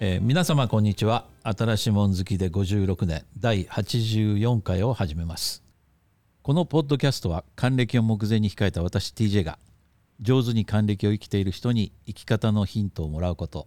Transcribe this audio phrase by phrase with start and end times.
[0.00, 1.26] えー皆様こんにちは。
[1.42, 5.64] 新しいもん好きで56年第84回を始めます。
[6.42, 9.58] このポッドキャストは還暦を目前に控えた私 TJ が
[10.20, 13.66] 上手に還暦を生きている人に生き方のヒントをもらうこと。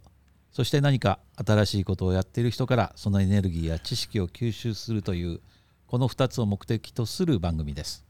[0.54, 5.42] そして何か新しいことをやっている人からそのエネルギーや知識を吸収するという
[5.88, 8.06] この2つを目的とする番組です。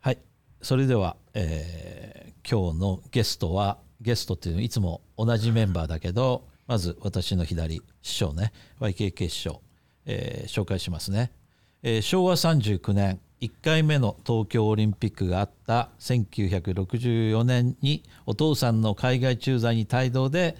[0.00, 0.18] はい。
[0.62, 9.60] それでは、えー今日のゲストはゲストっていうのはいつも同じメンバーだけどまず私の左師匠ね YKK 師匠、
[10.06, 11.30] えー紹介しますね、
[11.82, 20.56] えー昭和39年1回目の東京オリンピックがあった1964年にお父さんの海外駐在に帯同で、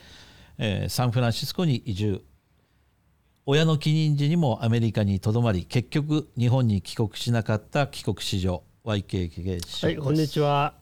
[0.59, 2.23] えーサンフランシスコに移住。
[3.47, 10.75] 親の帰任時にもアメリカにとどまり結局日本に帰国しなかった帰国子女 YKK 師匠はい、こんにちは。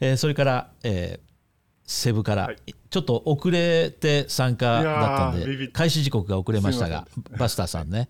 [0.00, 1.29] えーそれから、えー
[1.90, 2.56] セブから、はい。
[2.88, 8.08] ちょっと遅れて参加だったんで開始時刻が遅れましたがバスターさんね、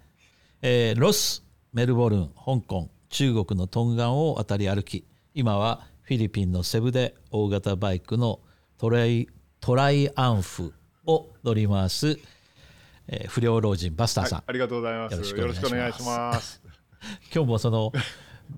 [0.60, 1.42] えーロス
[1.72, 8.40] メルボルン香港中国のトンガンを渡り歩き今はフィリピンのセブで大型バイクの
[8.76, 9.28] トライ
[9.60, 10.74] トライアンフ
[11.06, 12.18] を乗り回す、
[13.08, 15.14] えー不良老人バスターさん、ありがとうございます。
[15.14, 16.60] よろしくお願いします。
[17.34, 17.92] 今日もその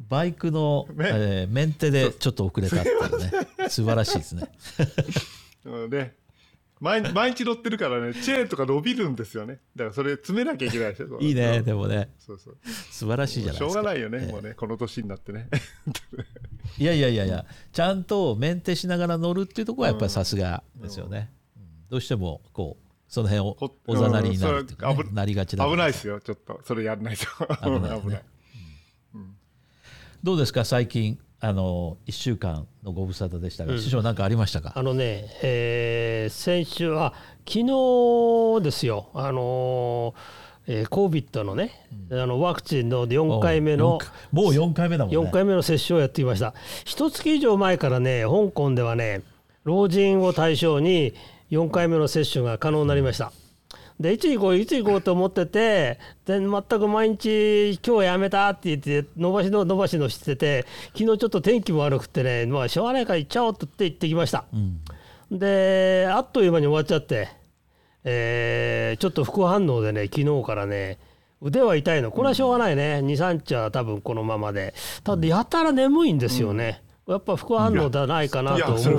[0.09, 3.19] バイクの、ねえーメンテでちょっと遅れたっていう
[3.59, 4.51] ね素晴らしいですね。
[5.65, 6.15] うんで
[6.83, 9.61] 毎毎日乗ってるからね、チェーンとか伸びるんですよね。
[9.77, 11.19] だからそれ詰めなきゃいけないでしょ。
[11.23, 12.57] いいね、うんでもね、そうそう。
[12.91, 13.81] 素晴らしいじゃないしょですか。
[13.83, 15.49] うがないよね、ええもうね、この年になってね。
[16.79, 21.31] いやいやいやいや、ちゃんとメンテしながら乗るっていうところはやっぱりさすがですよね。
[21.57, 26.63] うんどうしてもこうその辺をほおざなりになるっていうか、なりがちだ危ないですよ、ちょっと。
[26.65, 27.27] それやんないと。
[27.63, 28.25] 危ないよね 危ない。
[30.23, 30.65] どうですか？
[30.65, 34.73] 最近あの1週間のご無沙汰でしたが、師匠何かありましたか？
[34.77, 37.13] あのね、えー先週、あ
[37.47, 41.73] 昨日ですよ、あのーえー、COVID のね、
[42.13, 43.99] あのワクチンの4回目の
[44.31, 45.21] もう4回目だもんね。
[45.21, 46.55] 4回目の接種をやってきました。
[46.85, 49.23] 一月以上前からね、香港ではね、
[49.65, 51.15] 老人を対象に
[51.51, 53.33] 4回目の接種が可能になりました。
[54.01, 60.67] でいつ行こういつ行こうと思っててで全く毎日今日やめたって言って伸ばしの伸ばしのしてて
[60.97, 64.45] 昨日ちょっと天気も悪くてねまあしょうがないから行っちゃおうって言って行ってきました。
[65.31, 67.29] であっという間に終わっちゃって、
[68.05, 70.99] えーちょっと副反応でね昨日からね
[71.41, 72.13] 腕は痛いの。
[72.13, 73.01] これはしょうがないね。
[73.03, 74.75] 23日は多分このままで。
[75.03, 78.97] ただやたら眠いんですよね、やっぱ副反応ではないかないと思うんですよ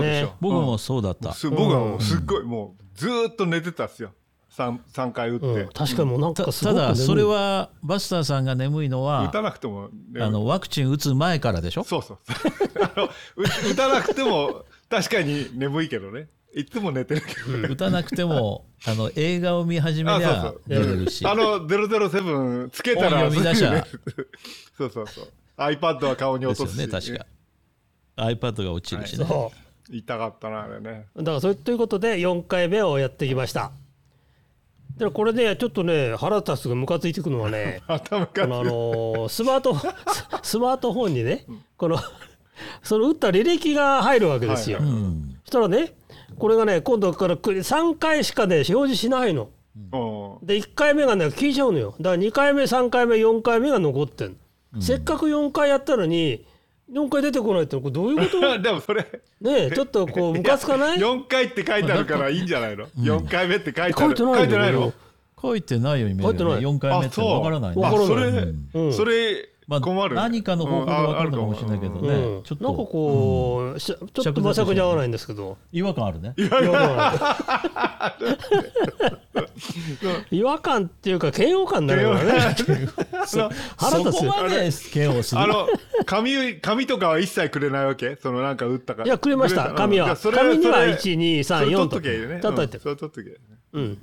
[0.00, 0.32] ね。
[0.40, 4.12] 僕もそうだった、す僕はもうすっごい、もうずーっと寝てたっすよ。
[4.56, 5.46] 3, 三回打って。
[5.46, 10.22] うん、確かにもうなんたかすごく眠いただそれはバスターさんが眠いの打はたなくても、ね。
[10.22, 11.84] あのワクチン打つ前からでしょ？
[11.84, 12.18] そうそう。
[12.82, 13.10] あのう
[13.72, 16.28] 打たなくても確かに眠いけどね。
[16.54, 17.74] いつも寝てるけど。
[17.74, 20.62] 打たなくてもあの映画を見始めりゃあそうそう。
[20.66, 21.26] 寝れるし。
[21.26, 23.86] あの007つけたら本読み出しゃ。
[24.76, 25.28] そうそうそう。
[25.56, 27.26] iPad は顔に落とすし、ね確か。
[28.16, 29.50] iPad が落ちるしね、そ
[29.90, 31.06] 痛かったなあれね。
[31.14, 33.72] うだからそれということで4回目をやってきました
[35.04, 39.86] でこれねちょっとね腹立つがムカついてくるのはね 頭かこのあのースマートス
[40.42, 41.44] スマートフォンにね
[41.76, 41.98] この
[42.82, 45.36] その打った履歴が入るわけですよ、はいうん。
[45.44, 45.94] そしたらね
[46.38, 49.50] これがね今度から3回しかね表示しないの。
[49.76, 50.46] うん。
[50.46, 51.94] で1回目がね消えちゃうのよ。
[52.00, 54.36] だから2回目3回目4回目が残ってん
[54.72, 56.44] の、せっかく4回やったのに
[56.92, 58.58] 4回出てこないってこれどういうこと？
[58.60, 59.02] でもそれ
[59.40, 63.48] ねえちょっとこうムカつかない？4回って書いてあるからいいんじゃないの、 4回？
[63.48, 63.94] 目って書いてある。
[63.94, 64.92] 書いてない書いてないの？
[65.40, 66.58] 書いてないように見えるよね。
[66.58, 66.74] 書いてない。
[66.74, 67.82] 4回目ってわからないね。
[67.82, 68.08] わからない。
[68.08, 68.24] それ、
[68.74, 68.92] うん。
[68.92, 72.42] それまあ、困る、何かの方法で分かるのかもしれないけどね、うん。
[72.42, 75.56] ちょっなんかとこう、しちょっとまさくに合わないんですけど。
[75.72, 76.34] 違和感あるね。
[76.36, 78.22] 違和感。
[80.30, 82.56] 違和感っていうか嫌悪感になるからね。
[83.26, 85.40] そ 腹立つそこまで嫌悪する？
[85.40, 85.68] あの
[86.06, 88.16] 紙紙とかは一切くれないわけ？
[88.20, 89.02] そのなんか打ったか。
[89.02, 89.70] らいやくれました。
[89.70, 89.76] く紙は。
[89.76, 92.40] 紙にはそれ1234それ取っととけよね。
[92.40, 92.76] 取っといて。
[92.78, 92.82] うん。
[92.82, 93.40] それ取っとけよね。
[93.74, 93.98] うん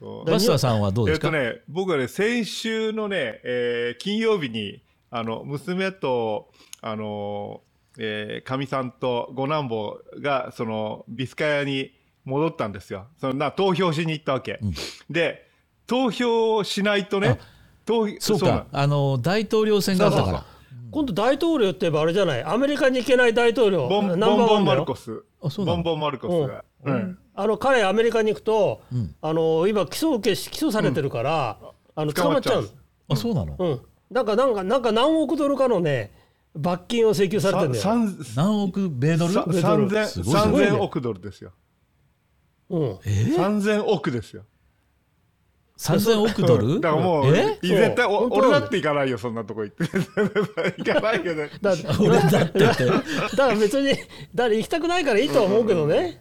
[0.00, 4.80] バスターさんはどうですか、えっとね、僕はね、先週のね、えー金曜日に、
[5.10, 6.50] あの、娘と、
[6.80, 7.62] あの、
[7.98, 11.92] えーかみさんと五男坊が、その、ビスカヤに
[12.24, 13.06] 戻ったんですよ。
[13.20, 14.60] そのな、投票しに行ったわけ。
[15.10, 15.48] で、
[15.86, 17.38] 投票しないとね、
[17.86, 20.44] 投票、そうなかあの大統領選があったから。
[20.90, 22.42] 今度大統領って言えばあれじゃない？
[22.44, 23.88] アメリカに行けない大統領。
[23.88, 25.22] ボンボンボンマルコス。
[25.42, 25.82] あそうなの？
[25.82, 26.64] ボンボンマルコスが。
[26.84, 27.18] うん。
[27.34, 29.14] あの彼アメリカに行くと、ん。
[29.20, 31.58] あの今起訴受けし起訴されてるから、
[31.94, 32.62] あの捕まっちゃう。
[32.62, 32.68] の
[33.10, 33.80] あそうなの、うん。
[34.10, 36.12] なんかなんかなんか何億ドルかのね
[36.54, 37.84] 罰金を請求されてるんだよ。
[37.84, 39.32] さん何億米ドル？
[39.32, 39.88] さ米ドル。
[39.88, 41.52] 3000すごいすごいね3000億ドルですよ。
[42.70, 44.44] うん、3000億ですよ。
[45.78, 46.80] 3000億ドル？
[46.80, 49.84] だからもう、絶対俺だって行かないよ、そんなとこ行って。
[50.78, 51.42] 行かないけど。
[51.62, 52.84] だ俺だってって。
[52.84, 53.02] だか
[53.36, 53.90] ら別に
[54.34, 56.20] だから行きたくないからいいとは思うけどね、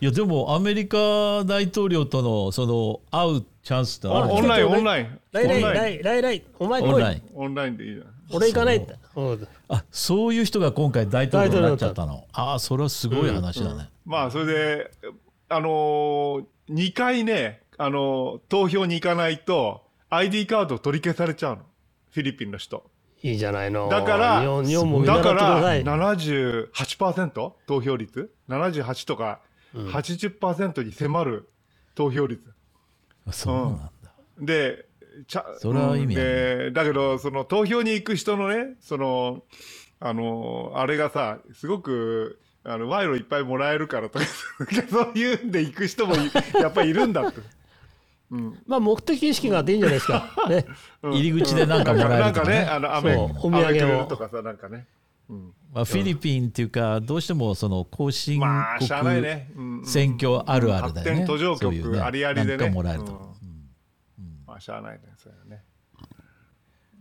[0.00, 5.18] いやでもアメリカ大統領とのその会うチャンスってあるオンライン、オンライン。
[5.32, 6.02] 来来オンライン。
[6.02, 6.92] 来来来お前来い。
[6.92, 7.22] オンライン。
[7.34, 8.06] オンラインでいいじゃん。
[8.34, 9.20] 俺行かないって、う。
[9.20, 12.24] ん、あそういう人が今回大統領になっちゃったの。
[12.32, 14.90] ああそれはすごい話だね、まあ、それで、
[15.48, 21.62] あのー、2回ね、あのー投票に行かないと、ID カード取り消されちゃうの。
[22.12, 22.88] フィリピンの人。
[23.22, 29.40] いいじゃないのだから日本日本も見習だかってくださらい78%投票率 ?78 とか
[29.74, 31.48] 80%に迫る
[31.94, 32.52] 投票率。
[33.30, 34.86] そうなんだ、で、
[35.28, 39.42] ちゃそれは意味でだけど、その投票に行く人のね、その、
[40.00, 44.24] あの、あれがさ、すごく、あの賄賂いっぱいもらえるからとか、
[44.90, 46.30] そういうんで行く人もい
[46.60, 47.40] やっぱりいるんだって。
[48.66, 50.64] まあ目的意識があっていいんじゃないですか、 ね、
[51.02, 51.12] うん。
[51.14, 54.06] 入り口でなんかもらえなんかね、るとかねあの、お土産を。
[54.06, 54.86] とかさ、なんかね。
[55.28, 55.52] うん。
[55.72, 59.50] まあ、フィリピンっていうかどうしてもその後進国ね。
[59.54, 59.86] うんうん。
[59.86, 62.70] 選挙あるあるだよね、途上そういう国ありありでね。
[62.70, 63.34] もらえると、
[64.18, 64.44] うん。
[64.46, 65.64] まあ、しゃあないね、そういうのね。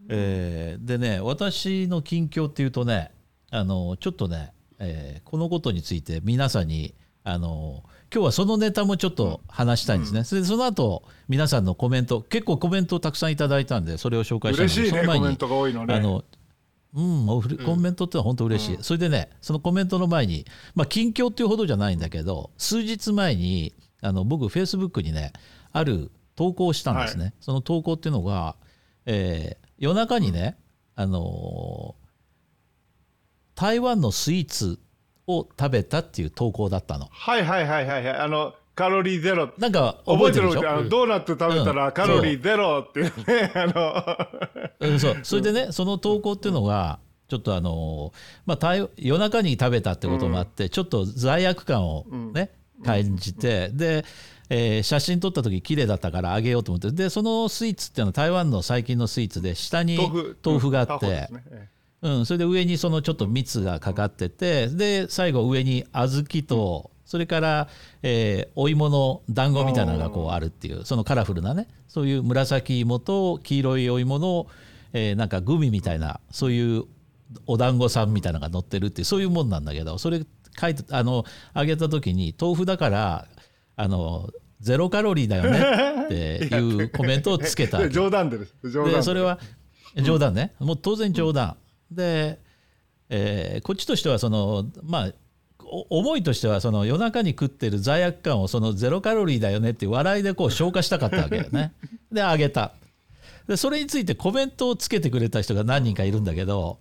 [0.10, 3.12] えーでね私の近況っていうとね
[3.50, 7.84] あのちょっとね、えーこのことについて皆さんにあの
[8.14, 15.94] 今日はそのネタもちょっと話したいんですね、それでその後皆さんのコメント結構コメントをたくさんいただいたんでそれを紹介したいので嬉しいね、コメントが多いのね。
[15.94, 16.24] あの
[16.94, 17.26] うん、
[17.66, 25.32] コメントってのは本当嬉しい、それでねそのコメントの前に、まあ、近況っていうほどじゃないんだけど数日前にあの僕フェイスブックにね
[25.72, 28.58] ある投稿をしたんですね、その投稿っていうのが、
[29.06, 30.58] えー夜中にね、
[30.96, 32.02] あのー
[33.56, 34.80] 台湾のスイーツ
[35.28, 37.08] を食べたっていう投稿だったの。
[37.12, 38.18] はいはいはいはいはい。
[38.18, 39.50] あの、カロリーゼロ。
[39.58, 40.60] なんか覚覚えてるでしょ？
[40.60, 44.06] えてるあのドーナツ食べたらカロリーゼロっていうね、あの、
[44.92, 45.18] うんそう。
[45.24, 48.14] それでねその投稿っていうのがちょっとあの
[48.46, 52.52] まあ台夜中に食べたってこともあって、ちょっと罪悪感をね、
[52.84, 54.06] 感じてで、
[54.50, 56.92] えー写真撮った時綺麗だったからあげようと思って。
[56.92, 59.98] でそのスイーツっていうのは台湾の最近のスイーツで下に
[60.44, 60.72] 豆腐。
[60.72, 60.92] があって。
[60.92, 61.44] タホで、すね。
[61.52, 61.68] え
[62.02, 67.68] うん、それで上にそのちょっと蜜がかかっててで最後上に小豆とそれから、
[68.04, 74.48] えーお芋の団子みたいなのがこうあるっていうそのカラフルなねそういう紫芋と黄色いお芋の、
[74.94, 76.86] えーなんかグミみたいなそういう
[77.48, 80.22] お団子さんみたいなのが乗ってるっていうそういうもんなんだけどそれ
[80.60, 83.28] 書いてあのあげた時に豆腐だから
[83.76, 88.56] あのゼロカロリーだよねっていう コメントをつけた冗談でです。
[88.64, 89.40] 冗談でそれは
[89.96, 91.58] 冗談ね、もう当然冗談、
[91.92, 92.40] で、
[93.10, 95.14] えーこっちとしてはそのまあ
[95.60, 101.74] お思いとしてはその夜中に食ってる罪悪感をそのゼロカロリーだよねって笑いでこう消化したかったわけよね。
[102.12, 102.74] であげた。
[103.48, 106.80] でそれについてコメントをつけてくれた人が何人かいるんだけど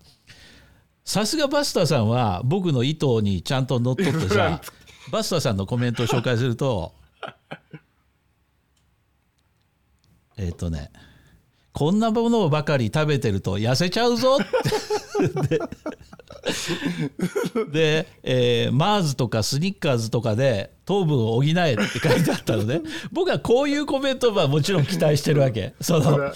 [1.04, 4.60] さすがバスターさんは僕の意図にちゃんと乗っ取ってさ
[5.10, 6.94] バスターさんのコメントを紹介すると
[10.36, 10.90] えっ、とね
[11.72, 15.58] こんなものばかり食べてると痩せちゃうぞって。
[15.58, 15.60] で
[17.70, 22.80] で、えーマーズとかスニッカーズとかで糖分を補えって書いてあったのね。
[23.12, 25.74] 僕はこういうコメントはもちろん期待してるわけ。
[25.80, 26.32] その、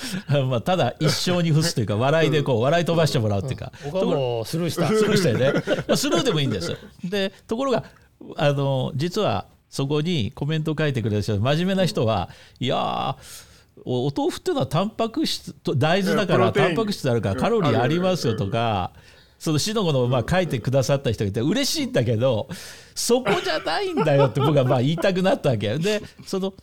[0.47, 4.87] まあ、ただ一生に付すというか笑いでこう笑い飛ばしてもらうっていうか、僕はもうスルーした。
[4.88, 5.53] スルーしたよね、
[5.88, 6.76] まあ、スルーでもいいんですよ。
[7.05, 7.85] でところが
[8.37, 12.29] あの実はそこにコメントを書いてくれる人真面目な人は
[12.61, 13.17] いやー
[13.85, 18.93] おお豆腐っていうのはタンパク質と大豆だからタンパク質あるからカロリーありますよとか
[19.38, 22.49] そのしのごのまあ書いてくださった人がいて嬉しいんだけど
[22.95, 25.76] そこじゃないんだよって僕はまあ言いたくなったわけ。
[25.78, 26.54] でその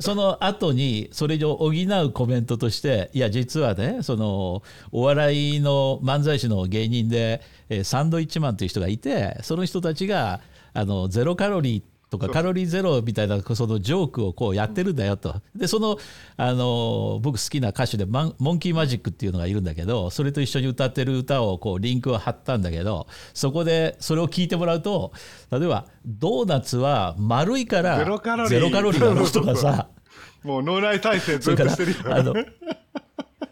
[0.00, 10.40] その後にそれを補うコメントとしていや実はねそのお笑いの漫才師の芸人でえーサンドイッチマンという人がいてその人たちが
[10.72, 15.98] あのゼロカロリーとかカロリーゼロみたいなそのジョークをこうやってるんだよとでその
[16.36, 25.12] あの僕好きな歌手でマンモンキーマジックっていうのがいるんだけどそれと一緒に歌ってる歌をこうリンクを貼ったんだけどそこでそれを聞いてもらうと
[25.50, 29.88] 例えばドーナツは丸いからゼロカロリーだろとかさ
[30.44, 31.96] もう脳内再生ずっとしてるよ。
[32.14, 32.34] あの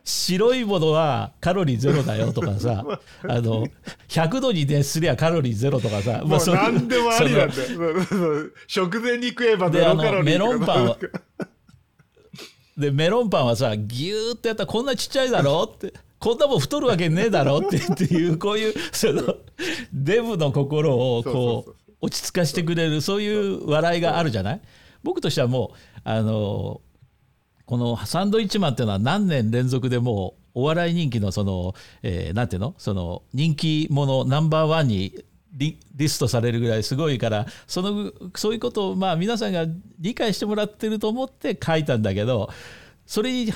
[0.04, 2.84] 白いものはカロリーゼロだよとかさ
[3.28, 3.66] あの
[4.08, 8.46] 100度に熱すりゃカロリーゼロとかさ、もうその何でもありなんそだよ。
[8.66, 10.96] 食前に食えばゼであロカロリーのメロンパンは
[12.76, 19.36] でメロンパンはさギューってやったらこんなちっちゃいだろってこんなもん太るわけねえだろって っていうこういうその
[19.92, 24.60] デブの心をこう落ち着かしてくれるそういう笑いがあるじゃない？
[25.02, 26.80] 僕としてはもうあの
[27.72, 32.74] このサンドイッチマンっていうのは何年連続でもうお笑い人気のその、えーなんていうの？
[32.76, 35.24] その人気者ナンバーワンに
[35.54, 39.64] リリストされるぐらいすごいからそのそういうことをまあ皆さんが
[39.98, 42.50] 理解してもらってると思って書いたんだけど
[43.06, 43.50] それに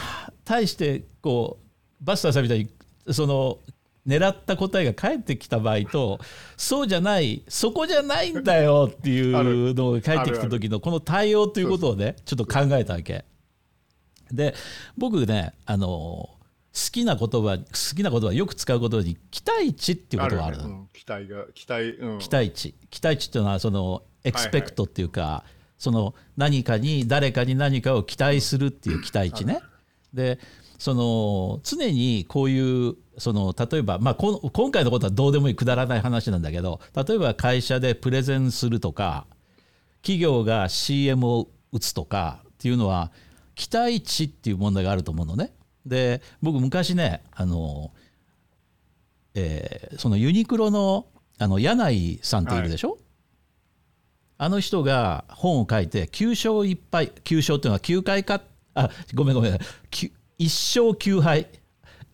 [0.47, 1.67] 対してこう
[2.03, 2.71] バスターさんみたいに
[3.13, 3.59] その
[4.07, 6.21] 狙った答えが返ってきた場合と
[6.57, 13.27] そうじゃないそこじゃないんだよっていうのが返ってきた時のこの対応ということをねちょっと考えたわけ。
[14.33, 14.55] で
[14.97, 16.37] 僕ねあの好
[16.93, 20.65] きな言葉好きな言葉よく使う言葉に期待値っていうことがあるね。
[20.65, 22.75] うん期待が期待、うん、期待値。
[22.91, 25.45] 期待値っていうのはそのエクスペクトっていうか、
[25.79, 29.61] その何かに誰かに何かを期待するっていう期待値ね。
[30.13, 30.39] で
[30.79, 39.27] その常にこういうその例えば、まあ、この今回のことはどうでもいいくだらない話なんだけど例えば会社でプレゼンするとか
[40.03, 43.11] 企業が CM を打つとかっていうのは
[43.57, 45.53] 期待値っていう問題があると思うのね。
[45.85, 47.93] で僕昔ねあの、
[49.35, 51.07] えーそのユニクロの
[51.39, 52.99] あの柳井さんっているでしょ、
[54.39, 58.43] あの人が本を書いて9勝1敗9勝っていうのは9回か
[58.75, 59.59] あごめんごめん。
[59.91, 61.49] きゅ1勝9敗。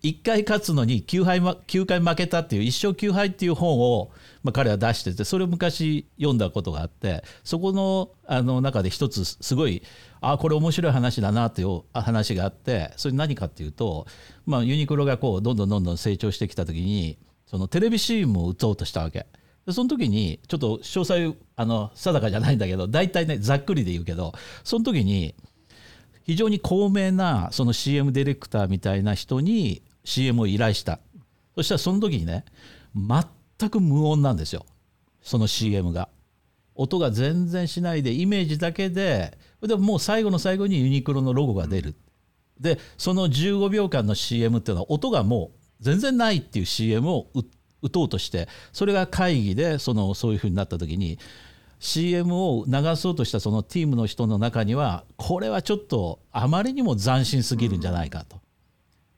[0.03, 4.11] 1回勝つのに9敗、ま、9回負けたっていう1勝9敗っていう本を、
[4.43, 9.83] まあ、彼は出しててそれを昔読んだことがあってそこのあの中で一つすごい
[10.23, 14.07] あこれ面白い話だなっていう話があってそれ何かっていうと、
[14.47, 19.26] まあ、ユニクロがこうどんどんどんどん成長してきた時にそのテレビ CM を打とうとしたわけ。
[19.67, 24.33] でその時にちょっと詳細あの定かじゃないんだけど大体ねざっくりで言うけど
[24.64, 25.37] その時に
[26.25, 31.00] 非常に高名なその CM ディレクターみたいな人に CM を依頼した。
[31.55, 32.45] そしたらその時にね
[32.95, 34.64] 全く無音なんですよ。
[35.21, 36.09] その CM が。
[36.75, 41.95] 音が全然しないでイメージだけででもう最後の最後にユニクロのロゴが出る
[42.61, 47.26] でその15秒間の CM っていうのは音がもう全然ないっていう CM を
[47.83, 51.19] 打とうとしてそれが会議でそのそういうふうになった時に
[51.81, 58.40] CM を流そうとしたそのチームの人の中にはこれはちょっとあまりにも斬新すぎるんじゃないかと。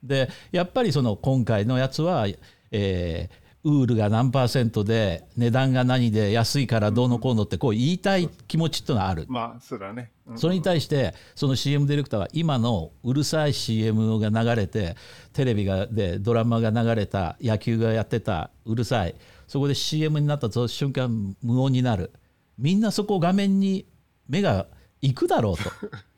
[0.01, 2.27] でやっぱりその今回のやつは、
[2.71, 9.25] えーウールが何パーセントで値段が何で安いからどうのこうのってこう言いたい気持ちっていうのはある。
[9.27, 10.37] まあそうだね、うん。
[10.37, 14.95] それに対してその CM ディレクターは今のうるさい CM が流れて
[15.33, 19.15] テレビがでドラマが流れた野球がやってたうるさい
[19.47, 22.11] そこで CM になった瞬間無音になる。
[22.59, 23.87] みんなそこ画面に
[24.29, 24.67] 目が
[25.01, 25.71] 行くだろうと。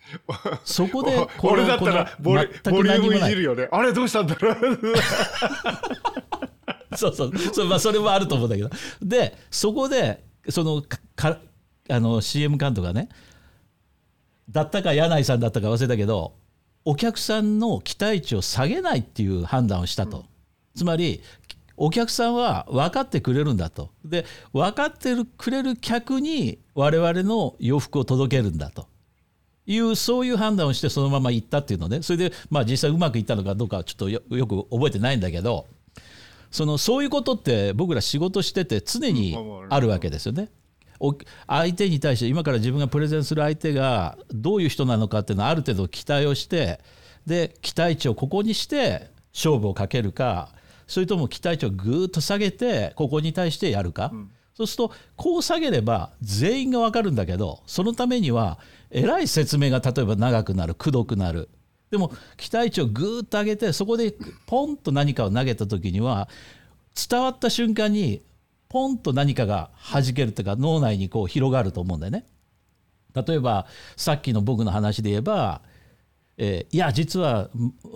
[0.65, 3.69] そこでこ俺だったらボリボリュームいじるよね。
[3.71, 4.55] あれどうしたんだろう
[6.99, 7.37] そうそう。
[7.37, 8.69] そ、まあ、それもあると思うんだけど。
[9.01, 10.83] でそこでその
[11.15, 11.39] か
[11.89, 13.09] あの CM 監督がね
[14.49, 16.33] だったか柳井さんだったか忘れたけど
[16.85, 20.25] お客さんの期待値を下げないっていう判断をしたと、
[20.73, 21.21] つまり
[21.75, 23.89] お客さんは分かってくれるんだと。
[24.05, 28.87] で分かってるくれる客に我々の洋服を届けるんだと。
[29.69, 32.01] いうそういう判断をしてそのまま行ったっていうのね。
[32.01, 35.67] それでまあ実際うまくいったのかどうかちょっとよく覚えてないんだけど。
[36.51, 39.37] そのそういうことって僕ら仕事してて常に
[39.69, 40.49] あるわけですよね。
[40.99, 41.15] お
[41.47, 46.79] 相手に対して今から自分がプレゼンする相手がどういう人なのかっていうのはある程度期待をして
[47.25, 50.49] で期待値をここにして勝負をかけるか
[50.87, 54.11] それとも期待値をぐーっと下げてここに対してやるか、
[54.55, 58.57] そうするとこう下げれば全員が分かるんだけどそのためには
[58.89, 61.49] えらい説明が例えば長くなるくどくなる
[61.91, 64.13] でも期待値をぐーっと上げてそこで
[64.45, 66.27] ポンと何かを投げた時には
[67.09, 68.23] 伝わった瞬間に
[68.69, 72.25] ポンと何かが弾けるというか脳内にこう広がると思うんだよね。
[73.15, 73.65] 例えば
[73.95, 75.61] さっきの僕の話で言えば、
[76.37, 77.49] えーいや実は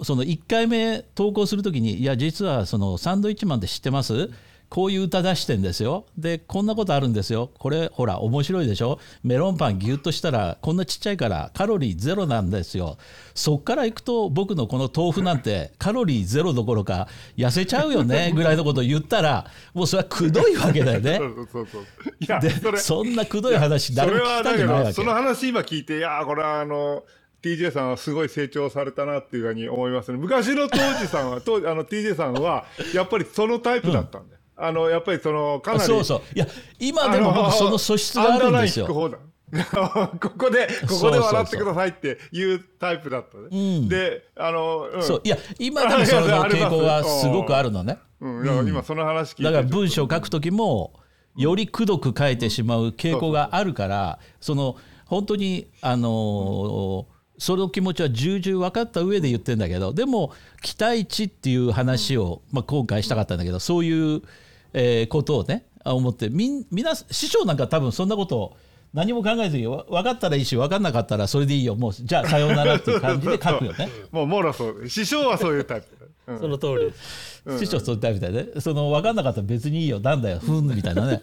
[0.03, 4.31] その1回目投稿する時にいや実はそのサンドイッチマンって知ってます？
[4.71, 6.05] こういう歌出してんですよ。
[6.17, 7.51] でこんなことあるんですよ。
[7.59, 8.99] これほら面白いでしょ？
[9.21, 12.97] メロンパンギュッとしたらこんなちっちゃいからカロリーゼロなんですよ。
[13.35, 21.17] そっからいくと僕のこの豆腐なんてカロリーゼロどころか痩せちゃうよね ぐらいのことを言ったらもうそれはくどいわけだよね。
[21.19, 21.79] そうそうそ
[22.37, 24.83] うでそれそんなくどい話そ誰も聞きたくないわけ。
[24.85, 27.03] どその話今聞いていやーこれはあの
[27.43, 30.17] TJ さんはすごい成長されたなっていうふうに思いますね。
[30.17, 32.63] 昔の当時さんは当時あの TJ さんは
[32.93, 36.22] やっぱりそのタイプだったんだよ、あのやっぱりそのかなりそうそう。
[36.36, 36.48] いや
[36.79, 38.88] 今でも僕その素質があるんですよ。
[38.88, 45.03] ここでここで笑ってくださいっていうタイプだったね、であの、うん。
[45.03, 45.22] そう。
[45.24, 47.98] いや今でもその傾向がすごくあるのね。
[48.22, 50.93] うん、だから今その話聞いてだから文章を書く時も
[51.36, 57.08] よりくどく書いてしまう傾向があるからその本当にあの
[57.41, 60.31] その気持ちは重々分かった上で言ってんだけどでも
[60.62, 64.21] 期待値っていう話を、まあ、今回したかったんだけどそういう、
[64.74, 68.57] えー、ことをね思ってみん皆師匠なんか多分そんなことを
[68.93, 71.75] 何も考えずに分かったらいいし分かんなかったらそれでいいよ。
[71.75, 73.89] もうじゃあさようならっていう感じで 書くよね。
[74.12, 74.88] もうもろそう。
[74.88, 75.88] 師匠はそういうタイプ、
[76.27, 76.93] うん、その通
[77.48, 78.60] り師匠そういうタイプだよね。
[78.60, 80.00] その分かんなかったら別にいいよ。
[80.00, 80.39] なんだよ。
[80.39, 81.21] ふんみたいなね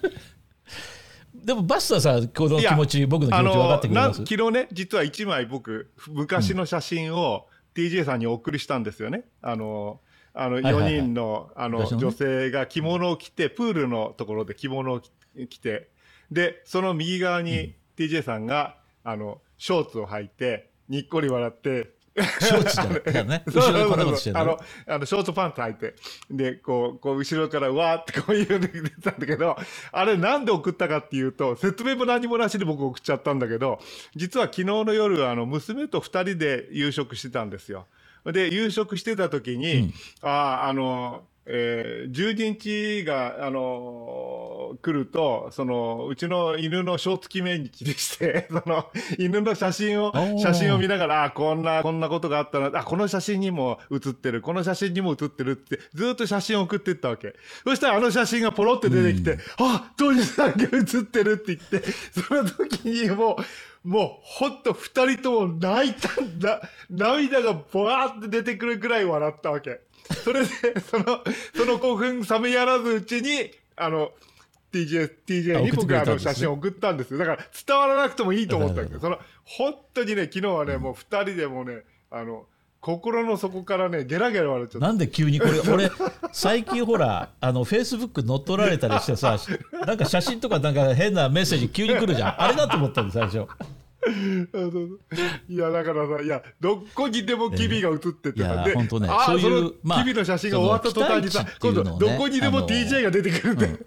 [1.43, 4.25] でもバスターさんこの気持ち僕の気持ち分かってくれます？
[4.25, 9.23] 昨日ね実は1枚僕昔の写真を TJ さんにお送りしたんですよね。
[9.41, 10.01] あの
[10.33, 15.89] あの4人の,、あの女性が着物を着てプールのところで着物を着て
[16.31, 21.91] でその右側に TJ さんが、あのショーツを履いてにっこり笑って
[22.23, 23.43] ショーツじゃね。
[23.47, 25.95] 後ろでこんなことしてるあの、あの、ショートパンツ履いて、
[26.29, 29.57] で、こう、こう、後ろからわーってこういうの出てたんだけど、
[29.91, 33.79] あれなんで送ったかっていうと、説明も何もなしで僕送っちゃったんだけど、
[34.15, 37.87] 実は昨日の夜、あの、娘と二人で夕食してたんですよ。
[38.25, 48.85] で、夕食してた時に、うん、ああ、あの、えー、12日が、あのー、来ると、その、うちの犬の小月命日でして、 その、
[49.17, 57.33] 犬の写真を、写真を見ながら、あ、こんな、こんなことがあったな、あ、この写真にも写ってる、この写真にも写ってるって、ずっと写真を送っていったわけ。
[57.63, 66.61] そしたらあの写真がポロって出てきて、うん、あ、当時さんが写ってるって言って、その時にもう、もう、ほんと二人とも泣いたんだ。
[66.89, 69.79] 涙がボワーって出てくるくらい笑ったわけ。
[70.23, 71.23] それで、その、
[71.55, 74.11] その興奮冷めやらずうちに、あの、
[74.71, 77.19] TJ、TJ に僕あの写真を送ったんですよ。
[77.19, 82.45] だから伝わらなくてもいいと思ったけど、その、本当にね、昨日はね、もう二人でもね、あの、
[82.81, 84.87] 心の底からね、ゲラゲラ笑っちゃった。
[84.87, 85.91] なんで急にこれ、俺、
[86.31, 89.37] 最近ほら、あの、フェイスブック乗っ取られたりしてさ、
[89.85, 92.41] なんか写真とかなんか変なメッセージ急に来るじゃん。
[92.41, 93.45] あれだと思ったん最初。
[95.49, 103.79] いやだからさいやどこにでもキビが映っててさ、で本当ねあそういうキビの写真が終わった途端にさ、今度どこにでも TJ が出てくるんで、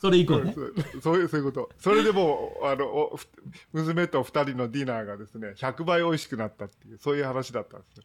[0.00, 0.54] それ以降ね。
[1.02, 1.70] そういうそういうこと。
[1.78, 3.18] それでもうあの
[3.72, 8.04] 娘と2人のディナーがですね100倍美味しくなったっていうそういう話だったんですよ。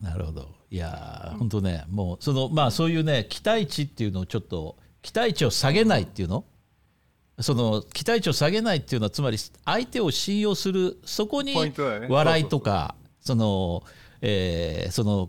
[0.00, 0.48] なるほど。
[0.70, 6.44] いや本当ねもうそのまあそういうね期待値っていうのをちょっと期待値を下げないっていうの、
[7.40, 11.54] その期待値を下げないっていうのはつまり相手を信用するそこに
[12.08, 13.82] 笑いとかその
[14.20, 15.28] えそのっ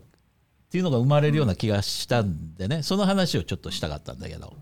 [0.73, 2.81] ていうのが生まれるような気がしたんでね。
[2.81, 4.55] その話をちょっとしたかったんだけど、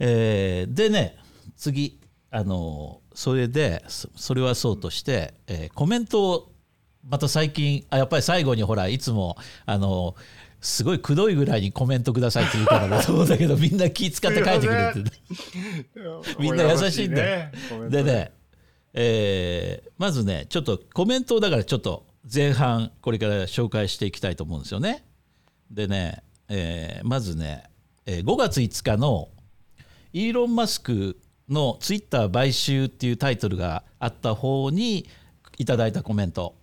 [0.00, 1.16] えー、でね
[1.56, 2.00] 次
[2.30, 6.52] あのそれでそれはそうとして、えー、コメントを
[7.08, 10.16] また最近あやっぱり最後にほらいつもあの
[10.60, 15.10] すごいくどいぐらいにコメントくださいって言うからだと思うんだけどみんな気使って書いてくれて、
[16.38, 17.50] みんな優しいんだよ。
[17.88, 18.32] でね、
[18.92, 25.04] えー、まずねちょっとコメントをだからちょっと前半これから紹介していきたいと思うんですよね。
[25.70, 27.64] でね、えー、まずね、
[28.04, 29.28] えー、5月5日の
[30.12, 31.18] イーロン・マスク
[31.48, 35.08] のツイッター買収っていうタイトルがあった方に
[35.56, 36.54] いただいたコメント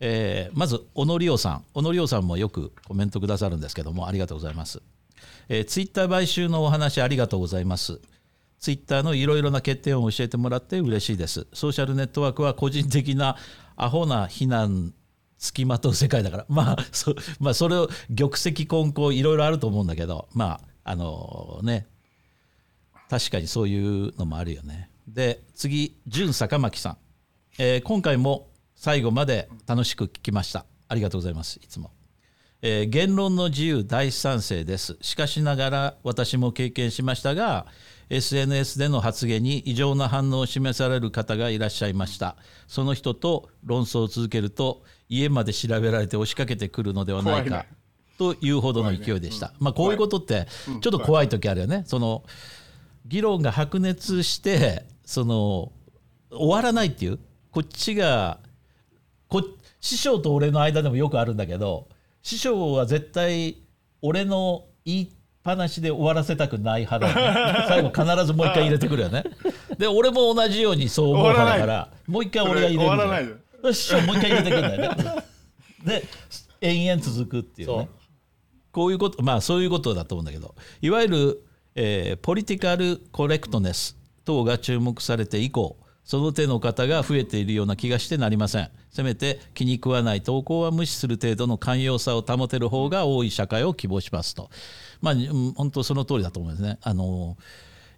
[0.00, 1.64] えー、まず小野理央さん。
[1.74, 4.80] 小野理央さんもよくコメントくださるんですけどもありがとうございます、
[5.48, 8.00] えー、ツイッター買収のお話ありがとうございます。
[8.58, 11.46] ツイッターのいろいろな欠点を教えてもらって嬉しいです。
[11.54, 13.36] ソーシャルネットワークは個人的な
[13.76, 14.92] アホな非難
[15.38, 16.46] つきまとう世界だから。
[16.50, 20.28] まあそ,、まあ、それを玉石混交いろいろあると思うんだけど。
[20.34, 21.86] まああのね。
[23.08, 24.90] 確かにそういうのもあるよね。
[25.08, 26.96] で次純坂巻さん、
[27.58, 28.49] えー、今回も
[28.80, 30.64] 最後まで楽しく聞きました。
[30.88, 31.60] ありがとうございます。
[31.62, 31.90] いつも、
[32.62, 34.96] えー、言論の自由大賛成です。
[35.02, 37.66] しかしながら私も経験しましたが
[38.08, 42.36] SNS での発言に異常な反応を示される方がいらっしゃいました。
[42.68, 47.66] その人と論争を続けると家まで調べられて押しかけてくるのではないか、
[48.16, 52.24] というほどの勢いでした、ね、まあこういうことってちょっと怖い時あるよね、その
[53.04, 55.70] 議論が白熱してその
[56.30, 57.18] 終わらないっていう
[57.50, 58.40] こっちが
[59.30, 59.42] こ
[59.80, 61.88] 師匠と俺の間でもよくあるんだけど
[62.22, 63.56] 師匠は絶対
[64.02, 65.08] 俺の言いっ
[65.42, 67.64] ぱなしで終わらせたくない派だよね。
[67.68, 69.24] 最後必ずもう一回入れてくるよね。
[69.78, 73.26] で俺も同じようにそう思う派だからもう一回俺が入れ
[73.62, 75.24] る師匠もう一回入れてくるんだよね。
[75.84, 76.04] で
[76.60, 77.88] 延々続くっていうね。
[78.72, 81.42] こういうことまあそういうことだと思うんだけどいわゆる、
[81.74, 88.70] えー、ポリティカルコレクトネス等が注目されて以降その手の方が増えているような気がしてなりません。
[88.90, 94.50] せめて気に食わない投稿は無視する程度の寛容さを保てる方が多い社会を希望しますと。
[95.00, 95.14] まあ
[95.54, 96.78] 本当その通りだと思いますね。
[96.82, 97.36] あの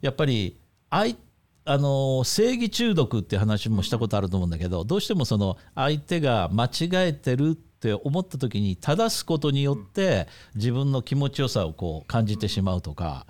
[0.01, 0.59] やっぱり
[0.91, 1.17] 相
[1.65, 6.71] あの正義中毒って話もしたことあると思うんだけどどうしてもその相手が間違
[7.09, 13.27] えてるって思った時に正すことによって自分の気持ちよさをこう感じてしまうとか、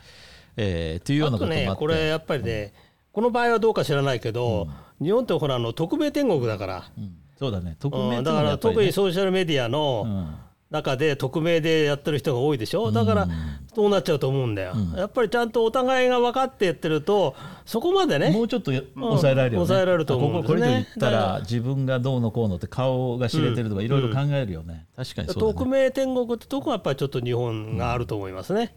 [0.56, 1.66] えー、っていうようなこともあって。
[1.68, 2.72] ねこれやっぱりね、
[3.12, 4.68] この場合はどうか知らないけど、
[5.00, 7.16] 日本ってほらあの匿名天国だから、うん。
[7.38, 7.76] そうだね。
[7.78, 10.28] 匿名うんだから特にソーシャルメディアの
[10.70, 12.92] 中で匿名でやってる人が多いでしょ？
[12.92, 13.28] だから
[13.74, 17.34] そうなっちゃうと思うんだよ、やっぱりちゃんとお互いが分かってやってると
[17.66, 20.60] そこまでねもうちょっと抑えられるよね、抑えられると思うんですね。
[20.60, 28.74] こここれ言ったらら自分がどうのこうのって顔が知れてるとかいろいろ考えるよね、確かにそうだ匿ね名天国ってとこはやっぱりちょっと日本があると思いますね、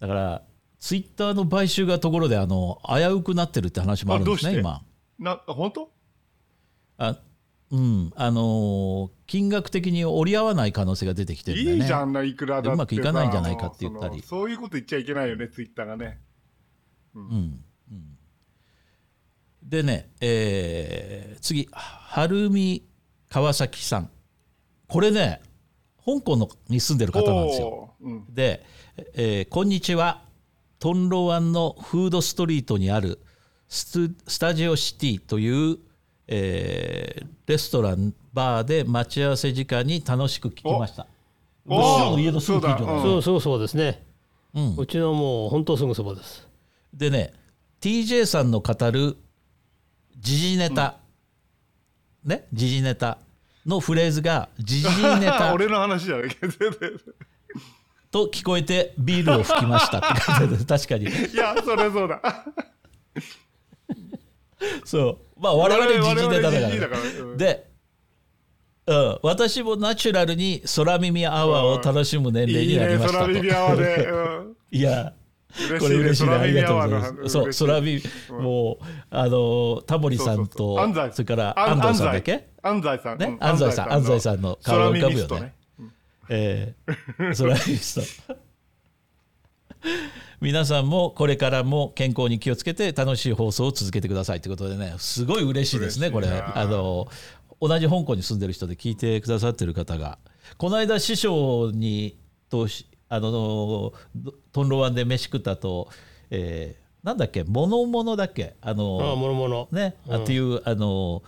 [0.00, 0.42] だから
[0.82, 4.82] ツイッターの買収がところであの危うくなってるって話もあるんですね今。
[5.16, 5.88] な本当？
[6.98, 7.16] あ
[7.70, 11.82] うんあのー金額的に折り合わない可能性が出てきてるんだよね。
[11.82, 14.22] いいじゃんないくらだってさうまくいかないんじゃないかって言ったり。
[14.22, 16.20] そういうこと言っちゃいけないよねツイッターがね。
[17.14, 17.22] うん。
[17.22, 18.18] うん
[19.62, 22.82] でね、えー次晴海
[23.28, 24.10] 川崎さん。
[24.88, 25.42] これね
[26.04, 27.94] 香港のに住んでる方なんですよ。
[28.00, 28.34] うん。
[28.34, 28.66] で、
[29.14, 30.24] えーこんにちは
[30.82, 33.20] トンロワンのフードストリートにある
[33.68, 35.78] スタジオシティという、
[36.26, 41.06] えーレストランバーで待ち合わせ時間に楽しく聞きました。
[41.68, 43.10] お私の家のすぐ近所なんですよそうだ。
[43.10, 44.04] うんそうそうそうですね、
[44.54, 44.76] うん。
[44.76, 46.48] うちのもう本当すぐそばです。
[46.92, 47.32] でね
[47.80, 49.16] TJ さんの語る
[50.18, 50.96] 時事ネタ、
[52.24, 52.46] ね？
[52.52, 53.18] 時事ネタ
[53.66, 54.88] のフレーズが時事
[55.20, 55.52] ネタ。
[55.54, 56.30] 俺の話じゃない。
[56.30, 56.54] けど
[58.12, 61.04] と聞こえてビールを吹きましたって書いてある確かに。
[61.06, 62.20] いやそれそうだ。
[64.84, 65.40] そう。
[65.40, 67.00] まあ我々時事ネタだから,、我々時事だから。
[67.24, 67.36] うん。
[67.38, 67.66] で、
[68.86, 74.56] うん、私もナチュラルに空耳アワーを楽しむ年齢いいねになりましたと、空耳アワーで、うん。
[74.70, 75.12] いや
[75.70, 76.34] 嬉これ嬉しいね。
[76.34, 77.28] ありがとうございます。
[77.30, 80.78] そう空耳もうあのタモリさんと
[81.12, 82.46] それからあ安藤さんだっけ？
[82.62, 83.26] 安西さん、ね？
[83.26, 83.38] うん。
[83.40, 85.54] 安西さん安西さんの顔が浮かぶよね
[86.34, 88.34] えー、ソラミスト
[90.40, 96.28] 皆さんもこれからも健康に気をつけて楽しい放送を続けてくださいということでねすごい嬉しいですねこれ。
[96.28, 97.08] あの
[97.60, 100.18] 同じ香港に住んでる人で聞いてくださってる方が。
[100.56, 102.18] この間師匠に
[102.48, 103.92] としあの
[104.52, 105.90] トンロワンで飯食ったと、
[106.30, 108.54] えーなんだっけ物物だっけ？
[108.60, 111.24] あのああもろもろね、あっていうあの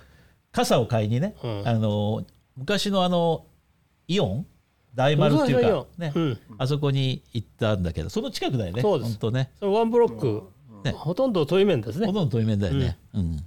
[0.52, 1.62] 傘を買いにね、うん。
[1.68, 2.24] あの
[2.56, 3.44] 昔のあの
[4.06, 4.46] イオン？
[4.94, 6.12] 大丸っていうかね。
[6.14, 6.38] うん。
[6.58, 8.80] あそこに行ったんだけどその近くだよね。
[8.82, 9.10] そうです。
[9.12, 9.50] 本当ね。
[9.58, 10.42] それワンブロック、
[10.84, 10.92] ね。
[10.92, 12.06] ほとんど遠い面ですね。
[12.06, 13.44] ほとんど遠い面だよね、うん。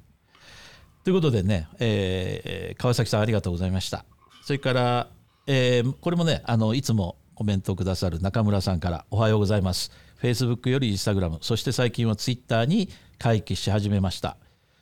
[1.04, 4.06] ということでね、えー川崎さんありがとうございました。
[4.44, 5.08] それから、
[5.48, 9.92] えーこれもねあのいつもコメントをくださる中村さんからおはようございます。
[10.22, 14.38] Facebook より Instagram そして最近は Twitter に回帰し始めました。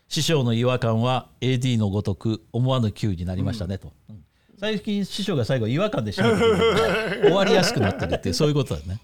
[0.07, 4.25] 師匠の違和感は AD のごとく思わぬ急になりましたねと、うん
[4.57, 8.99] 最近師匠が最後違和感で締めてくれるので終わりやすくなってるってそういうことだね。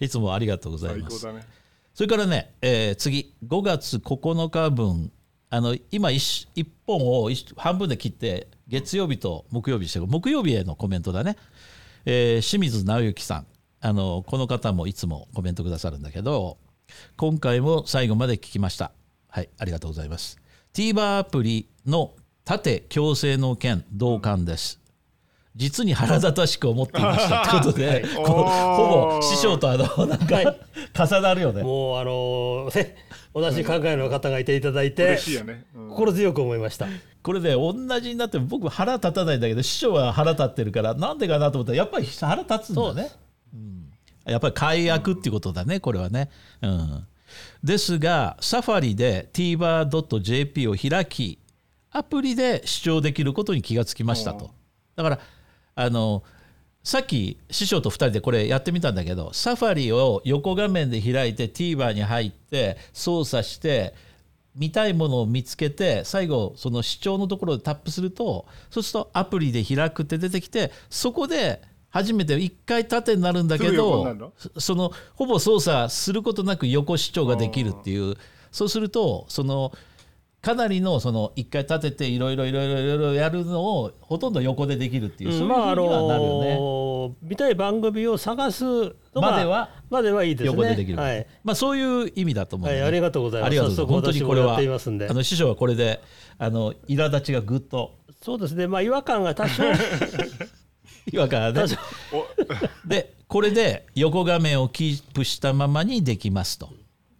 [0.00, 1.32] いつもありがとうございます。
[1.32, 1.46] ね。
[1.94, 5.12] それからね、えー次5月9日分。
[5.50, 11.36] あの今 1, 一本を一半分で切って月曜日と木曜日してる木曜日へのコメントだね、
[12.06, 13.46] えー清水直之さん。
[13.80, 16.56] あのこの方もいつもコメントくださるんだけど
[17.16, 18.92] 今回も最後まで聞きました。
[19.28, 20.38] はいありがとうございます。
[20.72, 22.14] TVer アプリの
[22.58, 24.78] 縦強制の件同感です。
[25.54, 27.46] 実に腹立たしく思っていました。
[27.46, 30.56] ということで、こうほぼ師匠とあのなんか
[30.94, 31.62] 重なるよね。
[31.62, 32.96] もうあのね
[33.34, 35.88] 同じ考えの方がいていただいて嬉しいよね、うん。
[35.90, 36.86] 心強く思いました。
[37.22, 43.10] これで同じになっても僕腹立たないんだけど師匠は腹立ってるからなんでかなと思ったらやっぱり腹立つんだね。
[43.54, 43.92] うん。
[44.26, 46.30] やっぱり解約っていうことだねこれはね。
[46.60, 47.06] うん、
[47.62, 51.38] ですがサファリで TVer.jp を開き
[51.92, 54.50] アプリで視聴できることに気がつきましたと。
[54.96, 55.18] だから
[55.74, 56.22] あの
[56.82, 63.94] さっき師匠と2人でこれやってみたんだけどサファリを横画面で開いて TVer に入って操作して
[64.56, 74.92] 見たいものを見つけて最後その視聴のところでタップするとそうするとアプリで開くって出てきてそこで初めて1回縦になるんだけどその？
[75.14, 78.16] ほぼ操作することなく横視聴ができるっていう。
[78.50, 79.72] そうするとその
[80.42, 86.54] かなりのその1回立てていろいろいろいろいろいろやるのをほとんど横でできるっていう、そういうふうにまああはなるよね。
[86.56, 88.64] の見たい番組を探す
[89.14, 90.56] まではまではいいですね。
[90.56, 91.26] 横でできる、はい。
[91.44, 92.74] まあそういう意味だと思うね。
[92.74, 93.48] はいありがとうございます。
[93.48, 93.92] ありがとうございます。
[93.92, 94.58] 本当にこれは
[95.10, 96.00] あの師匠はこれで。
[96.38, 97.94] あの苛立ちがぐっと。
[98.20, 98.66] そうですね。
[98.66, 99.62] まあ違和感が多少。
[101.12, 101.60] 今からね。
[101.60, 101.76] 多少。
[102.84, 106.70] でこれで横画面をキープしたままにできますと。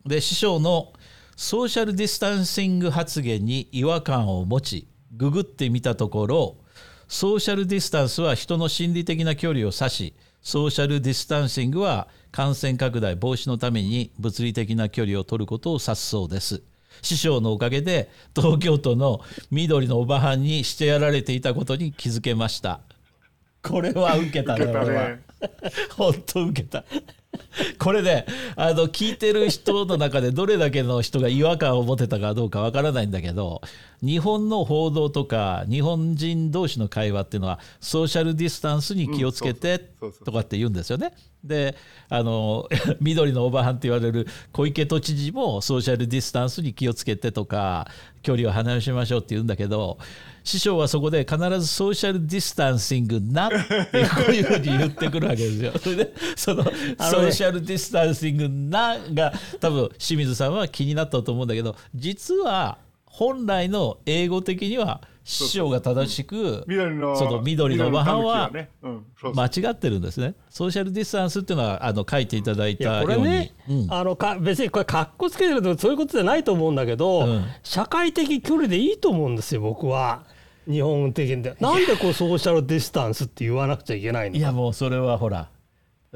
[0.04, 0.92] で師匠の
[1.36, 6.56] ソーシャルディスタンシング発言に違和感を持ちググってみたところ
[7.08, 16.62] ソーシャルディスタンスは人の心理的な距離を指しソーシャルディスタンシングは感染拡大防止のために物理的な距離を取ることを指すそうです。
[17.00, 22.80] 師匠のおかげで東京都の緑のおばはんにしてやられていたことに気づけました。
[23.62, 25.22] これは受けたね
[25.96, 26.84] 本当受けた。
[27.78, 28.26] これね
[28.56, 33.62] あの聞いてる人の中でどれだけの人が違和感を持てたかどうかわからないんだけど
[34.02, 39.78] 日本の報道とか日本人同士の会話っていうのはソーシャルディスタンスに気をつけて
[40.24, 41.14] とかって言うんですよね。
[41.44, 41.76] で
[42.08, 42.68] あの
[43.00, 47.88] 緑のおばはんって言われる小池都知事もソーシャルディスタンスに気をつけてとか
[48.22, 49.98] 距離を離しましょうって言うんだけど
[50.44, 55.72] 師匠はそこで必ずソーシャルディスタンシングなってこういうふうに言ってくるわけですよ。
[55.78, 68.50] それで そのソーシャルディスタンシングなが多分清水さんは気になったと思うんだけど実は本来の英語的には師匠が正しく緑のその緑のおばは
[69.34, 70.34] 間違ってるんですね。
[70.50, 73.16] ソーシャルディスタンスっていうのはあの書いていただいたように。
[73.16, 73.86] これね、うん。
[73.88, 77.44] あのか別にこれかっこつけてるとそういうことじゃないと思うんだけど、うん。
[77.62, 80.24] 社会的距離でいいと思うんですよ僕は
[80.68, 85.48] 日本的にでなんでこうソーシャルディスタンスって言わなくちゃいけないのいやもうそれはほら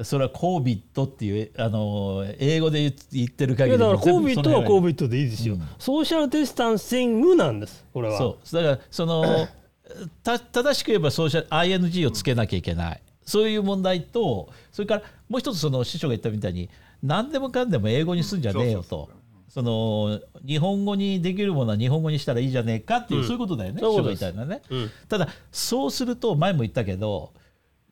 [0.03, 8.17] それは COVID っていうあの英語で言言ってるいやだから限りも全部 COVID はその辺 COVID でいいですよ、ソーシャルディスタンシングなんですこれは。
[8.17, 8.55] そう。
[8.55, 9.47] だからその
[10.23, 13.01] た正しく言えばソーシャル ING をつけなきゃいけない。
[13.23, 16.69] そういう問題とそれからもう一つその師匠が言ったみたいに
[17.01, 19.09] 何でもかんでも英語にすんじゃねえよと。
[19.49, 24.19] その日本語にできるものは日本語にしたらいいじゃねえかっていう、そういうことだよねそういうことです。
[24.19, 24.91] 師匠が言ったのはね、うん。
[25.07, 27.33] ただそうすると前も言ったけど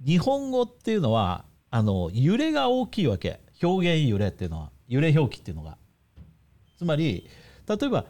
[0.06, 3.40] 日本語っていうのはあの揺れが大きいわけ。
[3.64, 4.72] 表現揺れっていうのは。
[4.88, 5.78] 揺れ表記っていうのが。
[6.78, 7.28] つまり
[7.68, 8.06] 例えば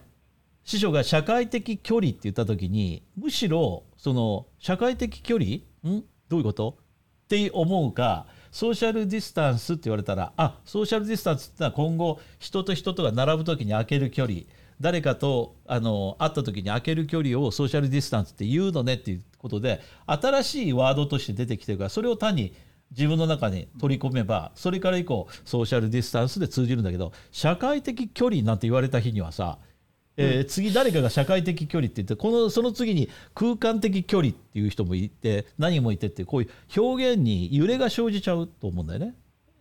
[0.64, 5.58] 師匠が社会的距離って言った時にむしろその社会的距離？
[5.88, 6.04] ん？
[6.28, 6.78] どういうこと？
[7.24, 14.40] って思うかソーシャルディスタンスって言われたらあソーシャルディスタンスってのは今後人と人とが並ぶ時に空ける距離
[14.80, 22.52] 誰かとあの会った時に空ける距離をソーシャルディスタンスって言うのねっていうことで新しいワードとして出てきてるからそれを単に
[22.90, 29.58] 自分の中に取り込めばそれから以降ソーシャルディスタンスで通じるんだけど社会的距離なんて言われた日にはさ
[30.16, 39.14] えー次誰かが社会的距離って言ってこのその次に空間的距離っていう人もいて何もいてってこういう表現に揺れが生じちゃうと思うんだよね。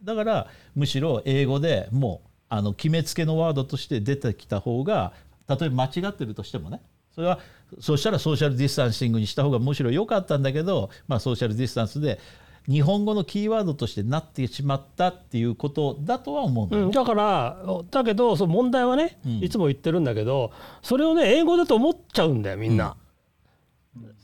[0.03, 5.13] だからむしろ英語でもうあの決めつけのワードとして出てきた方が
[5.47, 6.81] たとえ間違ってるとしてもね。
[7.13, 7.39] それは
[7.79, 12.19] そうしたらソーシャルディスタンシングにした方がむしろ良かったんだけど、まあ、ソーシャルディスタンスで
[12.67, 16.86] 日本語のキーワードとしてなってしまったっていうことだとは思うんだよね。
[16.88, 17.58] うん、だから
[17.91, 19.43] だけどその問題はね、ん。
[19.43, 20.51] いつも言ってるんだけど
[20.82, 22.95] それをね英語だと思っちゃうんだよみんな、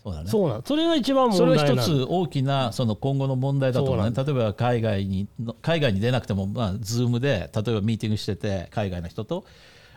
[0.04, 0.30] そうだね。
[0.30, 1.88] そうなんそれが一番それは問題なの。
[1.88, 4.16] 一つ大きなその今後の問題だと思うね。
[4.16, 9.46] 例えば海外にの海外に出なくても、まあ、Zoom で例えばミーティングしてて海外の人と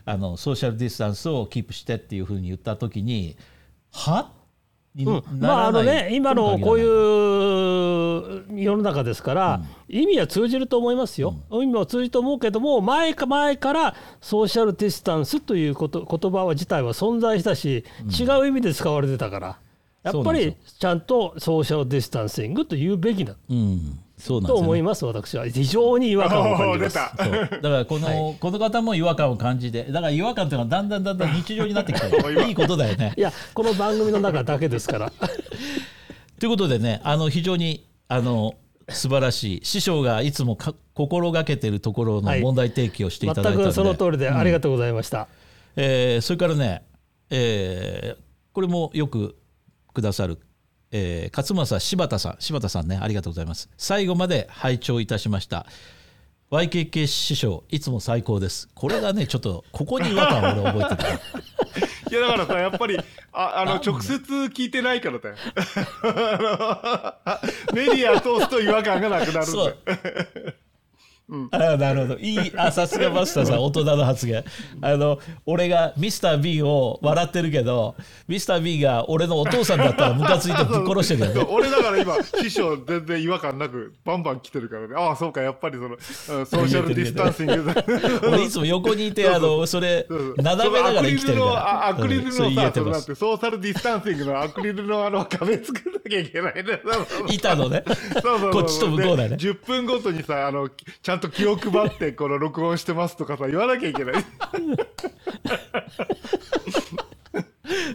[0.05, 3.37] あのソーシャルディスタンスをキープしてっていうふうに言った時に
[3.91, 4.29] は？
[4.29, 4.44] に
[4.97, 19.59] うん、なまああのね今のこういいう世の中ですから、意味は通じると思いますよ、意味は通じると思うけども前か前からソーシャルディスタンスということ言葉は自体は存在したし、違う意味で使われてたから
[20.05, 23.35] やっぱりちゃんとソーシャルディスタンシングと言うべきだ。
[23.51, 24.61] うんそうなんですよね。
[24.61, 25.47] と思います私は。
[25.47, 26.97] 非常に違和感を感じます。
[26.97, 33.13] だからこの、この方も違和感を感じてだから違和感っていうのはだんだんだんだん日常になってきた いいことだよね。
[33.17, 35.13] いやこの番組の中だけですから。
[36.41, 38.55] ということでねあの非常にあの
[38.89, 42.41] 素晴らしい師匠がいつもか心がけてるところのはい。
[42.41, 45.29] 問題提起をしていただいたので、全くその通りでありがとうございました。
[45.77, 46.83] えーそれからね、
[47.29, 49.35] えーこれもよく
[49.93, 50.39] くださる、
[50.97, 53.69] えー勝正柴田さん柴田さんねありがとうございます。
[53.77, 55.67] 最後まで拝聴いたしました。
[56.53, 58.69] YKK 師匠いつも最高です。
[58.75, 61.09] これがね ちょっとここに違和感を俺覚えてた
[62.17, 62.97] いやだからさやっぱり
[63.33, 65.35] ああの直接聞いてないからだよ。
[67.75, 69.75] メディア通すと違和感がなくなるんだよ。
[69.75, 69.75] そ
[71.29, 72.19] うああなるほど。
[72.21, 74.45] いいあさすがマスターさん大人の発言。
[74.83, 77.95] あの俺がミスター B を笑ってるけど
[78.29, 81.47] ミスター B が俺のお父さんだったらムカついてぶっ殺してるよね。
[81.51, 84.95] 俺だから今師匠全然違和感なくバンバン来てるからね。
[84.97, 85.99] ああそうかやっぱりそのうん
[86.47, 87.75] ソーシャルディスタンシング。
[87.75, 87.85] だ
[88.29, 90.07] 俺いつも横にいてあのそれ
[90.37, 91.89] 斜めながら生きてるから。
[91.89, 96.63] アクリルのあアクリルのうんそう言えさ、そのなんてソーシャルディスタンシングのアクリルのあの壁作らなきゃいけないね。
[97.33, 97.83] 板のね。
[97.87, 98.53] そうそうそう。
[98.53, 99.29] こっちと向こうだね。
[99.31, 104.15] で10分ごとにさあのちゃんと気を配ってこの録音してますとかさ言わなきゃいけない。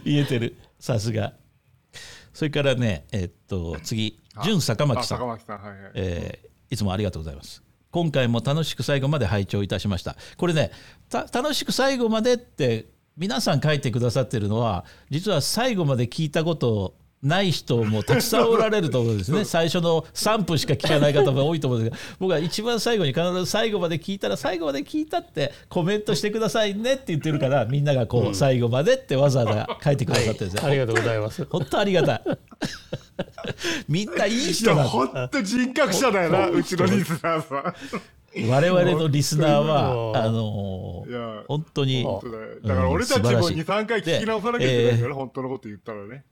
[0.04, 1.34] 言えてるさすが
[2.32, 7.62] それからねえっと次純坂巻さんあ坂巻さんはいはい、えーいつもありがとうございます。
[7.90, 10.16] 今回も楽しく最後まで拝聴いたしました。
[10.36, 10.70] これね、
[11.08, 19.44] た楽しく最後までって皆さん書いてくださってるのは、実は最後まで聞いたことない人もたくさんおられると思うんですね。
[19.46, 30.64] 最初の3分しか聞かない方も多いと思うんですが、僕は一番最後に必ず最後まで聞いたら最後まで聞いたってコメントしてくださいねって言ってるから、みんながこう最後までってわざわざ書いてくださってるんですよ。
[30.68, 31.46] ありがとうございます。
[31.50, 32.22] 本当ありがたい。
[33.86, 37.74] みんないいい人だやほんと人格者だよなうちのリスナーさ
[38.48, 43.60] 我々のリスナーはうんあのんいや本当に本当だから俺たちもうん素晴らしい。
[43.62, 45.14] 23回聞き直さなきゃいけないからね。
[45.14, 46.24] 本当のこと言ったらね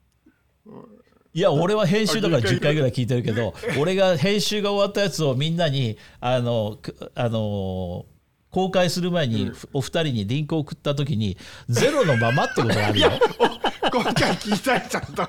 [1.35, 8.07] いや俺は編集だからあ10 10回ぐらい聞いてるけど俺が編集が終わったやつをみんなにあのくあの
[8.51, 11.37] 公開する前にお二人にリンクを送った時に
[11.69, 13.11] ゼロのままってことがあるよ。
[13.93, 15.29] 今回聞いたよちゃんと。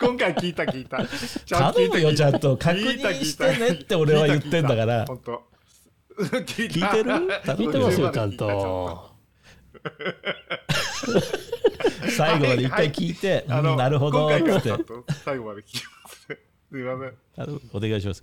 [0.00, 0.98] 今回聞いた 聞いた。
[1.44, 2.56] ちゃんと聞いた頼むよちゃんと。
[2.56, 5.04] 確認してねって俺は言ってんだから。
[5.06, 5.42] 本当。
[6.44, 7.10] 聞い聞いてる？
[7.56, 9.11] 聞いてますよ、ちゃんと。
[12.16, 14.42] 最後まで一回聞いて、あのうんなるほどって。
[15.24, 16.26] 最後まで聞きます。
[16.26, 16.32] す
[16.78, 17.12] いません。
[17.36, 18.22] あのお願いします。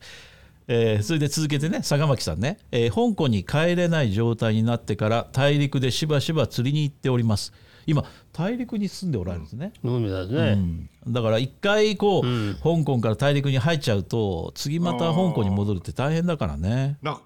[0.68, 7.54] えーそれで続けてね坂巻さんね、えー香港に帰れない状態になってから大陸でしばしば釣りに行っております。
[7.88, 10.54] 今大陸に住んでおられるんですね、飲みだですうね。
[10.54, 10.90] ん。
[11.08, 17.18] だから一回こう、香港から大陸に入っちゃうと次また香港に戻るって大変だからね、な、うん、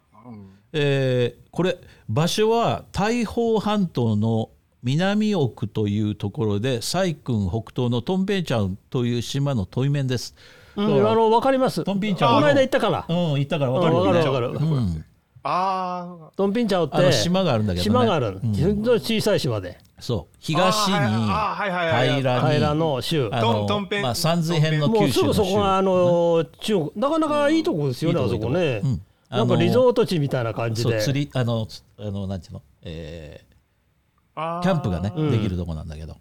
[0.73, 1.77] えーこれ
[2.09, 4.49] 場所は大宝半島の
[4.81, 10.35] 南奥というところで細君北東のトンペンチャンという島の対面です。
[10.75, 11.83] うん、あの、わかります。
[11.83, 12.35] トンピンチャン。
[12.35, 13.05] この間行ったから。
[13.07, 14.39] うん、行ったから分かうんわかるよね。
[14.39, 14.65] るわかる。
[14.65, 15.05] うん、
[15.43, 17.83] あドンピンチャオって島があるんだけどね。
[17.83, 18.39] 島がある。
[18.41, 19.77] 小さい島で。
[19.99, 22.21] そう、東にあーはいはいはいはい。
[22.21, 23.29] 平に平の州。
[23.31, 25.41] あトントンペンまあ山水編のもうす九州の州。
[25.41, 28.81] ぐそこがあの中国なかなかいいとこですよねあそこね。
[28.83, 29.01] うん
[29.37, 31.01] なんかリゾート地みたいな感じで。
[31.01, 31.67] 釣りあの
[31.97, 33.45] あのなんていうの、え
[34.35, 34.61] あー。
[34.61, 35.31] キャンプがね、うん。
[35.31, 36.17] できるとこなんだけど、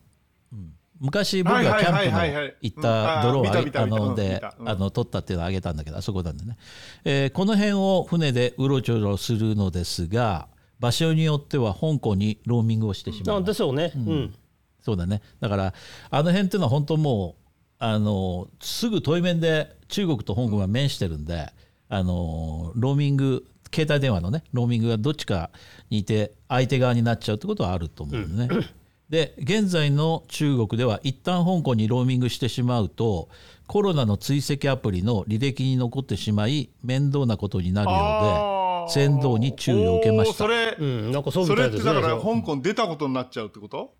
[0.52, 0.72] うん。
[1.00, 3.56] 昔僕がキャンプの行った泥をあうん。
[3.56, 3.82] あー見た見た。
[3.82, 4.54] あの見でた。
[4.58, 4.68] うん。
[4.68, 6.56] あの取ったっていうのをあげたんだけどあそこなんでね、
[7.04, 10.48] えーこの辺を船でうろちょろするのですが
[10.80, 14.34] 場所によっては香港にローミングをしてしまあいますですよねうん。
[14.80, 15.22] そうだね。
[15.40, 15.74] だから
[16.10, 17.42] あの辺っていうのは本当もう
[17.78, 21.52] あのすぐ対面で中国と香港が面してるんで
[21.94, 25.50] あのローミング携帯電話のねローミングがどっちか
[25.90, 28.66] にいて相手側になっちゃうってことはあると思うんでね。
[29.10, 33.28] で現在の中国では一旦香港にローミングしてしまうと
[33.66, 40.38] コロナの追跡アプリの履歴に残ってしまい面倒なことになるようで船頭に注意を受けました。
[40.38, 42.34] それ、うんなんかそうみそれたいですねってだからそう。
[42.36, 43.92] 香港出たことになっちゃうってこと？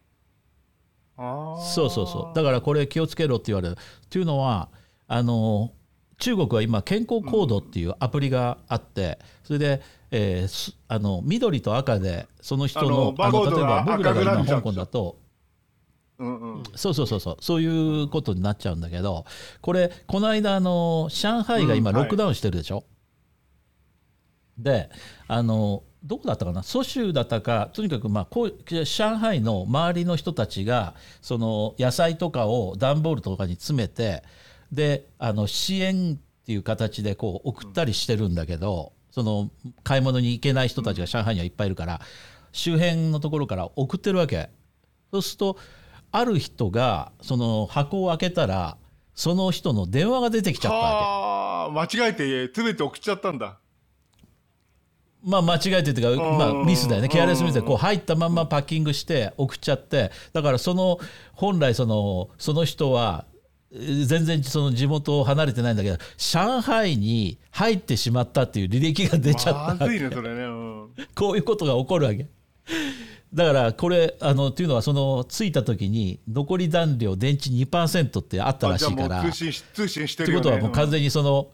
[1.18, 2.34] そうそうそう。
[2.34, 4.70] だからこれ気をつけろって言われるっていうのは
[5.08, 5.72] あの
[6.22, 9.82] 中国は今健康コードっていうアプリがあってそれで、
[10.12, 15.18] えーすあの緑と赤でその人あののバーコード例えばが僕らが今香港だと。
[16.18, 16.62] うんうん。
[16.76, 17.36] そうそうそうそう。
[17.40, 19.24] そういうことになっちゃうんだけど
[19.60, 22.04] これこの間あの上海が今うんはい。
[22.04, 22.84] ロックダウンしてるでしょ、
[24.56, 24.90] で
[25.26, 26.62] あのどこだったかな？
[26.62, 34.22] 蘇州だったかとにかくまあこう上海の周りの人たちがその野菜とかを段ボールとかに詰めて
[34.72, 39.50] であの支援っていう形でこう送ったりしてるんだけど、その
[39.84, 42.00] 買い物に行けない人たちが上海にはいっぱいいるから
[42.52, 44.48] 周辺のところから送ってるわけ。
[45.12, 45.58] そうすると
[46.10, 48.78] ある人がその箱を開けたら
[49.14, 50.86] その人の電話が出てきちゃったわけ。
[50.86, 53.58] はあ間違えて全て送っちゃったんだ。
[55.22, 56.38] まあ間違えてというか、うん。
[56.38, 60.98] まあ、ミスだよね、ケアレスミスでこう入ったまんまパッキングして送っちゃって、だからその
[61.34, 63.31] 本来その、その人は、えー
[63.72, 72.26] 全然その地元を離れてないんだけど、上海に入ってしまったっていう履歴が出ちゃったまずいねそれね、うん、こういうことが起こるわけ。
[73.32, 79.22] だからこれあのっていうのはその着いた時に残り残量電池2%ってあったらしいから。
[79.22, 81.48] う通信し通信してってこるよねとはもう完全にその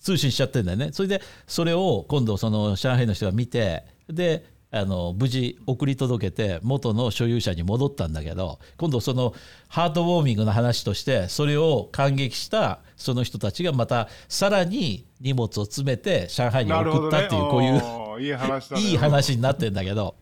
[0.00, 0.90] 通信しちゃってんだよね。
[0.92, 9.34] それでそれを今度その上海の人が見てであの無事送り届けて元の所有者に戻ったんだけど今度その
[9.68, 18.30] ハートウォーミングの話としてそれを感激したその人たちがまたさらに荷物を詰めて上海に送ったっていうこういう
[18.78, 20.14] いい話になってんだけど。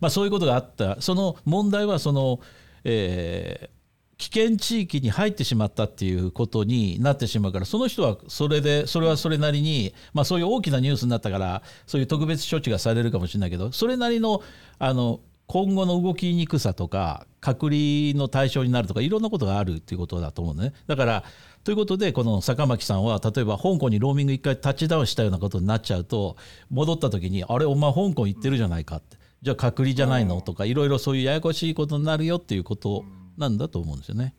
[0.00, 1.00] まあそういうことがあった。
[1.00, 2.40] その問題はその、
[2.84, 3.77] えー
[4.18, 14.42] 危険地域に入ってしまったっていうことになってしまうからその人はそれでそれはそれなりに、まあ、そういう大きなニュースになったからそういう特別処置がされるかもしれないけどそれなりの
[14.78, 20.74] あの今後の動きにくさとか隔離の対象になるとかいろんなことがあるっていうことだと思うね。
[20.86, 21.24] だから
[21.64, 26.36] ということでこの坂巻さんは例えば香港にローミング一回タッチダウンしたようなことになっちゃうと
[26.70, 29.16] 戻った時にあれお前香港行ってるじゃないかって。
[29.40, 30.40] じゃあ隔離じゃないの？
[30.42, 33.04] とかいろいろそういうややこしいことになるよっていうこと
[33.38, 34.34] なんだと思うんですよね。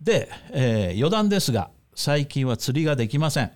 [0.00, 3.52] で、えー余談ですが最近は釣りができません。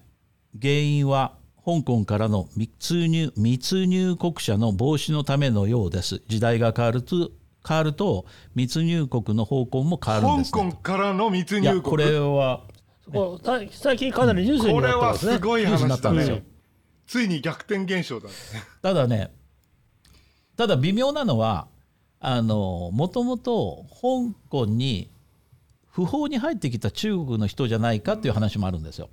[0.61, 1.33] 原因は
[1.65, 6.21] 香港からの密入密入国者の防止のためのようです。
[6.29, 7.31] 時代が変わると
[7.67, 10.79] 変わると密入国の方向も変わるんです、香港ね。
[10.83, 11.75] からの密入国？
[11.75, 12.61] いやこれは
[13.71, 15.39] 最近かなりニュースにこれはなってますねす。
[15.39, 16.45] ごいニュースにな話だったんですよね
[17.07, 18.35] ついに逆転現象だね
[18.83, 19.33] ただね
[20.57, 21.69] ただ微妙なのは
[22.25, 25.11] あのもともと香港に
[25.91, 29.11] 不法に入ってきた中国の人じゃないかっていう話もあるんですよ。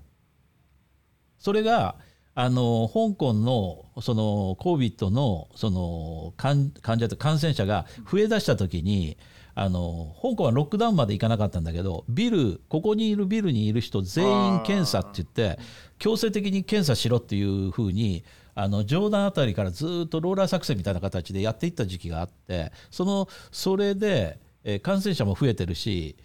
[1.39, 1.95] それが
[2.35, 9.17] あの香港のその COVID のその患者と感染者が増えだした時に
[9.55, 15.59] あの香港はロックダウンまで行かなかったんだけどビルここにいるビルにいる人全員検査って言って
[15.97, 18.23] 強制的に検査しろっていうふうに
[18.55, 26.17] あのジョーダンあたりからずっとローラー作戦みたいな形でやっていった時期があってそのそれで、えー感染者も増えてるし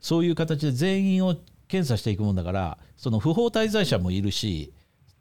[0.00, 1.36] そういう形で全員を
[1.68, 4.72] 検査していくもんだからその不法滞在者もいるし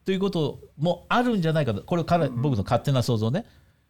[0.05, 3.45] ということもあるんじゃないかとこれから僕の勝手な想像ね。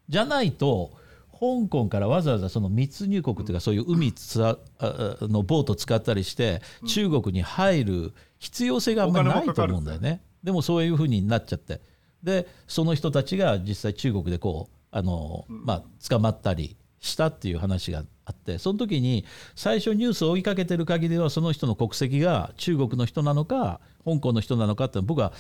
[0.10, 0.92] じゃないと
[1.32, 10.22] 香港からわざわざその密入国というかそういう海つああのボート使ったりして中国に入る必要性があんまりないと思うんだよね。
[10.44, 11.82] でもそういうふうになっちゃって
[12.24, 25.32] でその人たちが実際中国でこうあの、まあ、捕まったりしたっていう話があってその時に最初ニュースを追いかけてる限りはその人の国籍が中国の人なのか香港の人なのかって僕は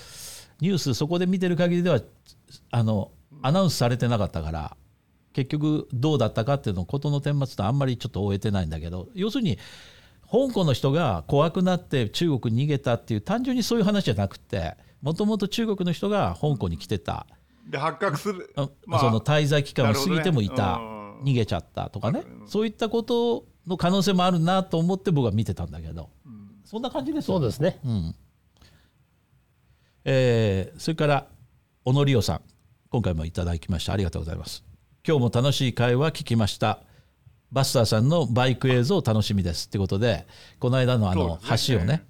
[0.61, 1.99] ニュースそこで見てる限りでは
[2.71, 3.11] あの
[3.41, 4.77] アナウンスされてなかったから
[5.33, 9.59] 結局どうだったかっていうのことの顛末とあんまりちょっと終えてないんだけど要するに
[10.29, 17.27] 香港の人が怖くなって中国に逃げたっていう単純にそういう話じゃなくてもともと中国の人が香港に来てた、
[17.69, 18.51] で発覚する。
[18.55, 18.99] あまあ。
[19.01, 20.83] その滞在期間を過ぎてもいた、ね。
[21.21, 21.23] うん。
[21.23, 26.09] 逃げちゃったとかね、そういったことの可能性もあるなと思って僕は見てたんだけど、
[26.63, 27.39] そんな感じですよ。
[27.39, 27.79] そうですね。
[27.83, 28.15] うん。
[30.05, 31.27] えーそれから
[31.83, 32.41] 小野理央さん。
[32.89, 34.63] 今回もいただきましたありがとうございます。
[35.05, 36.79] 今日も楽しい会話聞きました。
[37.51, 39.67] バスターさんのバイク映像楽しみです。
[39.67, 40.27] ってことで
[40.59, 42.05] この間のあのそうですね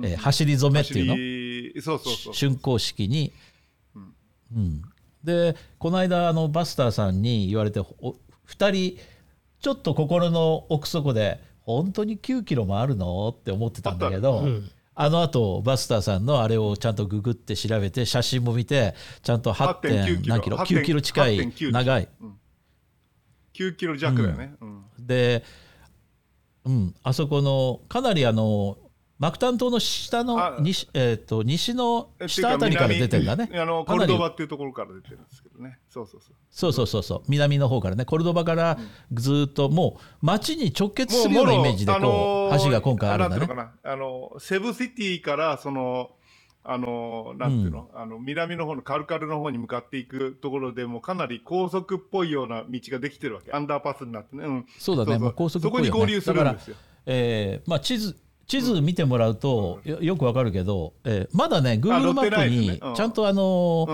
[0.00, 1.82] 橋をね、えー走り初めっていうの？
[1.82, 2.34] そうそうそう。
[2.34, 3.32] 竣工式に、
[4.54, 4.82] うん。
[5.22, 8.16] でこの間あのバスターさんに言われてお
[8.48, 8.98] 2人
[9.60, 13.28] ちょっと心の奥底で本当に9キロもあるの？
[13.28, 14.46] って思ってたんだけど、
[14.94, 22.08] あのあとバスターさんのあれをちゃんとググって調べて写真も見てちゃんと8 8.9点何キロ？8.9 9キロ近い8.9長い。
[23.52, 24.84] 9キロ弱だよね、うん。
[24.98, 25.44] で、
[26.64, 28.78] うん、あそこのかなりあの
[29.20, 33.48] マクタン島の下のあ西,、えー、と西の下あたりから出てんだね。
[33.50, 35.78] 南あのコルドバっていうところから出てるんですけどね。
[35.90, 36.34] そうそうそう。
[36.50, 37.02] そうそうそう。
[37.02, 38.06] そう南の方からね。
[38.06, 38.78] コルドバから
[39.12, 43.46] ずっともう街に直結するようなイメージでこう、あのー橋が今回あるんだね。
[43.82, 46.12] あのセブシティからその
[46.64, 53.52] あのなんていうの,、あの南の方のカルカルの方に向かっていくところでもうかなり高速っぽいような道ができてるわけ。
[53.52, 55.18] アンダーパスになってね、うん、そうだね。
[55.18, 56.00] もう高速っそこぽいよね。
[56.00, 56.76] に合流するんですよ。
[57.04, 58.16] えーまあ、地図
[58.50, 63.86] 地図見てもらうとよよくわかるけど、えーまだねあ Google マップにちゃんとあの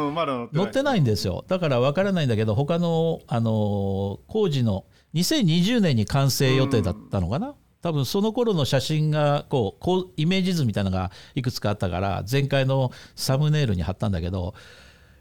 [0.55, 1.01] 載ってない。
[1.03, 1.45] んですよ。
[1.47, 14.55] だからわからないんだけど他の、あのー工事の2020年に完成予定だったのかな、多分その頃の写真がこうこうイメージ図みたいなのがいくつかあったから前回のサムネイルに貼ったんだけど、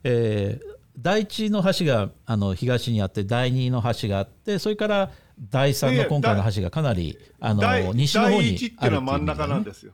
[0.06, 9.94] えー第一の橋があの東にあって第二の橋があってそれから第三の今回の橋がかなりあの第西の方に第一っていうのは真ん中なんですよ。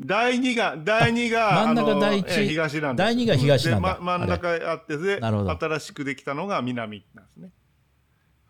[0.00, 3.98] 第二が、第二が、真ん中第一えー東なんです第二が東なんだ。
[4.00, 5.50] 真ん中あって、で、なるほど。
[5.50, 7.50] 新しくできたのが南なんですね。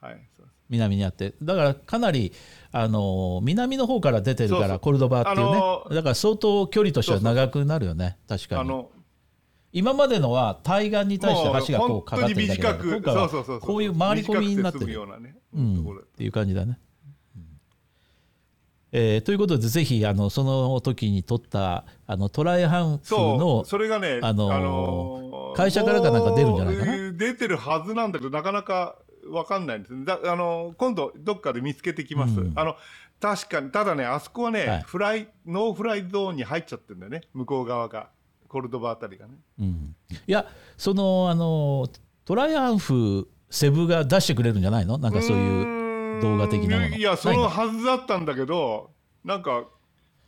[0.00, 0.28] はい。
[0.36, 0.54] そうです。
[0.68, 1.34] 南にあって。
[1.42, 2.32] だからかなり
[2.70, 8.18] あの南の方から出てるからコルドバっていうね、あのーだから相当距離としては長くなるよね。
[8.28, 8.60] 確かに。
[8.60, 8.90] あの、
[9.72, 14.92] 今までのは対岸に対して橋がこうかかってるだけだ今回はこういう回り込みになってる。
[14.92, 15.80] ようなね、うん。
[15.80, 16.78] っていう感じだね。
[18.90, 27.12] えーということでぜひあのその時に撮ったあのトライハンフそのう、それがね、あのーのー会社からかなんか出るんじゃないかな？
[27.12, 28.96] 出てるはずなんだけど、なかなか
[29.30, 30.04] わかんないんです。
[30.06, 32.52] だあの今度どっかで見つけてきます、うん。
[32.56, 32.76] あの
[33.20, 34.82] 確かにただねあそこはね、はい。
[34.86, 38.08] フライノーフライゾーンに入っちゃってるんだよね向こう側が
[38.48, 39.34] コルドバあたりがね。
[39.60, 40.46] うん、いや
[40.76, 41.88] そのあの
[42.24, 44.98] トライアンフセブが出してくれるんじゃないの？
[44.98, 46.96] なんかそういう動画的なもの。
[46.96, 48.90] いやそのはずだったんだけど
[49.24, 49.64] なんか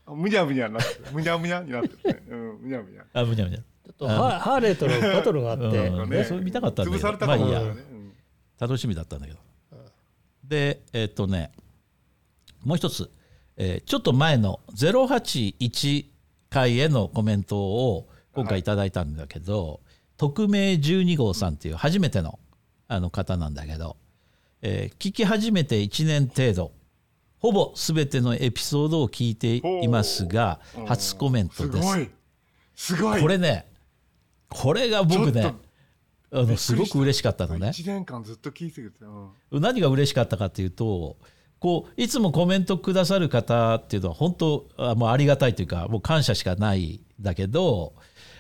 [0.07, 1.01] むにゃむにゃになってる。
[1.13, 2.23] むにゃむにゃになってるね。
[2.29, 3.05] うんむにゃむにゃ。
[3.13, 3.59] あむにゃむにゃ。
[3.61, 6.11] ちょっとハハーレーとのバトルがあって、うん。
[6.11, 6.25] ね。
[6.25, 7.09] それ見たかったんだけど。
[7.09, 7.75] 潰されたかもまあいいや。
[8.59, 9.39] 楽しみだったんだけど。
[10.45, 11.53] でえっとね
[12.65, 13.09] もう一つ、
[13.57, 16.07] えーちょっと前の081
[16.51, 19.81] 回へのコメントを今回いただいたんだけど、
[20.17, 22.39] 匿名12号さんっていう初めての
[22.89, 23.97] あの方なんだけど、
[24.63, 26.73] えー聞き始めて1年程度
[27.39, 31.89] ほぼ全てのエピソードを聞いていますが初コメントです。
[31.89, 32.11] すごい。
[32.75, 33.21] すごい。
[33.23, 33.67] これね
[34.49, 35.55] これが僕ね
[36.33, 37.69] あのすごく嬉しかったのね。
[37.69, 39.05] 1年間ずっと聞いてくれて
[39.51, 39.63] うん。
[39.63, 41.17] 何が嬉しかったかっていうと
[41.61, 47.93] こういつもコメントくださる方っていうのは本当あもうありがたいというかもう感謝しかないだけど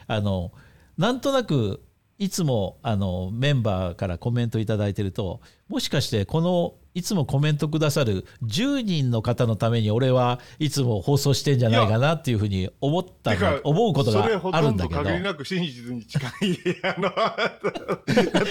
[0.06, 0.52] あの
[0.96, 1.82] なんとなく
[2.18, 13.32] いつもあのメンバーからコメント頂いてるともしかしてこのいつもコメントくださる10人の方のために俺はいつも放送してんじゃないかなっていうふうに思った
[13.62, 15.02] 思うことがあるんだけど。
[15.02, 16.58] 限りなく真実に近い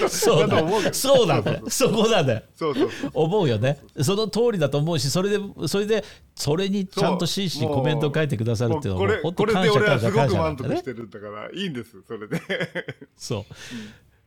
[0.08, 1.26] そうだそう。
[1.26, 3.10] なんだよそこなんだよそうそうそう。
[3.14, 3.78] 思うよね。
[4.02, 12.40] その通りだと思うしそれでそれでそれにちゃんと真摯にコメントを書いてくださるっていうのはもうもうこれ本当感謝これで俺は感謝感すごく満足してるんだからいいんですそれで。
[13.16, 13.44] そう、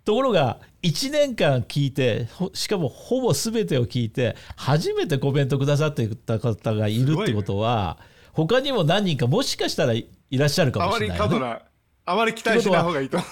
[0.06, 7.98] ところが1年間聞いてほしかもほぼ全てを聞いて初めてコメントくださってた方がいるってことは、
[8.34, 11.62] 他にも何人かもしかしたらいいらっしゃるかあまりもしれないよね、過度な
[12.06, 13.28] あまり期待しない方がいいと思う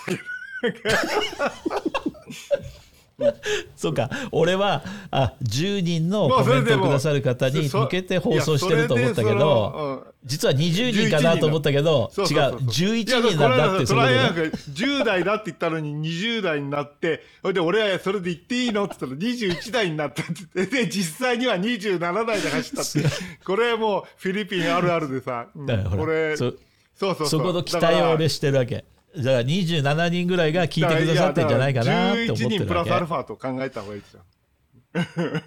[3.76, 4.10] そうか。
[4.32, 12.60] 俺はあ10人のコメントをくださる方に向けて放送してると思ったけど、実は20人かなと思ったけど違うそうそうそうそう。
[12.68, 23.10] 11いや人なんだってトそういうことねライアングル10代だって言ったのに20代になってそれで俺はそれで言っていいのって言ったら21代になったってで実際には27代で走ったって。
[23.44, 25.68] これもうフィリピンあるあるでさ、うん。
[25.98, 26.58] これそそう
[26.96, 27.28] そうそう。
[27.28, 28.86] そこの期待を俺してるわけ
[29.18, 32.66] だから27人ぐらいが聞いてくださってんじゃないかなって思って11人るわけ。
[32.66, 34.22] プラスアルファと考えた方がいいですよ。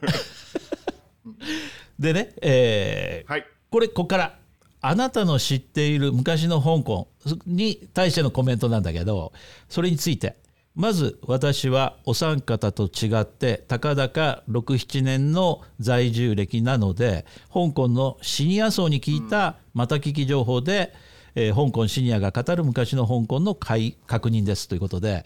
[1.98, 3.46] でね、えーはい。
[3.70, 4.38] これここから
[4.80, 7.08] あなたの知っている昔の香港
[7.46, 9.32] に対してのコメントなんだけど
[9.68, 10.36] それについて。
[10.76, 20.92] まず私はお三方と違ってたかだか67年の在住歴なので香港のシニア層に聞いたまた聞き情報で、
[21.34, 25.24] えー香港シニアが語る昔の香港の解確認ですということで、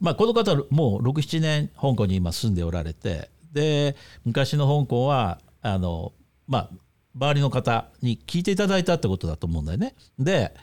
[0.00, 6.12] まあ、この方もう67年香港に今住んでおられてで昔の香港はあの
[6.46, 6.70] まあ
[7.14, 9.94] 周りの方に聞いていただいたってことだと思うんだよね。
[10.18, 10.54] で、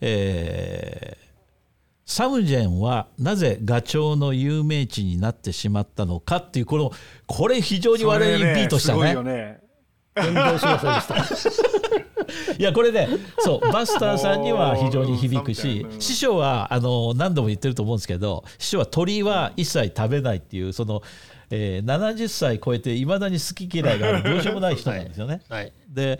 [0.00, 1.24] えー
[2.06, 6.92] サムジェンはなぜガチョウの有名地になってしまったのかっていうこの
[7.26, 9.60] これ非常に我々にビートしたねすごいよね
[10.14, 12.13] 全然しませんでした。
[12.58, 13.08] いやこれね
[13.38, 21.02] そうバスターさんには非常に響くし師匠はあの何度も言ってると思うんですけど師匠は鳥は一切食べないっていうその、
[21.50, 25.42] えー70歳超えていまだに好き嫌いがあるどうしようもない人なんですよね。
[25.48, 25.72] はい。
[25.88, 26.18] で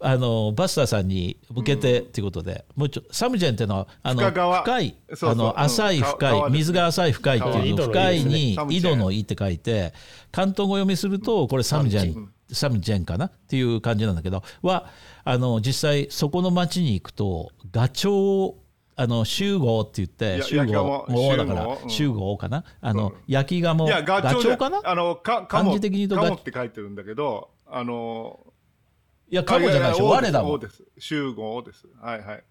[0.00, 9.92] あのバスターさんに向けてっていうことで、もうちょサムジェンっていうのはあの深いあの浅いうん深い水が浅い深いっていうの川深いに井戸の井って書いて
[10.30, 14.86] 関東語読みするとこれサムジェンサムジェンかなっていう感じなんだけどは
[15.24, 18.54] あの実際そこの町に行くとガチョウ
[18.94, 22.36] あの集合って言ってや集合焼き鴨だから集合。
[22.36, 22.64] かな？
[22.80, 23.86] あの焼き鴨？
[23.86, 24.80] ガチョウかな？
[24.84, 28.40] あのか漢字的に言うとガカモって書いてるんだけどあの
[29.30, 30.06] いやカモじゃないでしょ。
[30.06, 30.48] 我だも。
[30.48, 30.82] ん王です。
[30.98, 31.86] 集合です。
[32.00, 32.44] はいはい。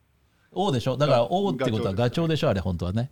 [0.52, 0.96] 王でしょ。
[0.96, 3.12] だからガ王ってことはガガチョウでしょあれ本当はね。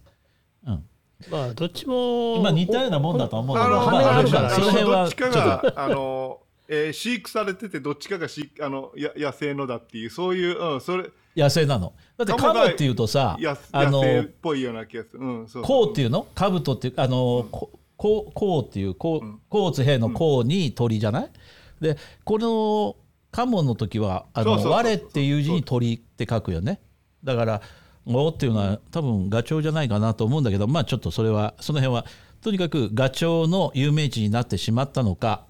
[0.66, 0.84] うん。
[1.32, 2.41] まあどっちも。
[2.41, 11.09] まあ似たようなもんだと思うけど、あのまあ、あるからその辺はどっちかがあの、えー飼育されててどっちかが飼あのや野生のだっていうそういう、うん、それ。
[11.36, 11.93] 野生なの。
[12.18, 16.28] だってカモっていうとさや、あ野生っの、ぽいような気がする、うん、そうこうっていうの？
[16.34, 21.30] カブトっていう、あの、ここうこうっていう、こう、こうつ兵のこうに鳥じゃない？
[21.82, 22.95] で、この
[23.36, 26.80] カモの時は、あの、我っていう字に鳥って書くよね。
[27.24, 27.62] だから、
[28.06, 32.06] おっていうのは多分ガチョウじゃないかなと思うんだけど、まあちょっとそれは、その辺は、
[32.42, 35.46] とにかくガチョウの有名地になってしまったのか、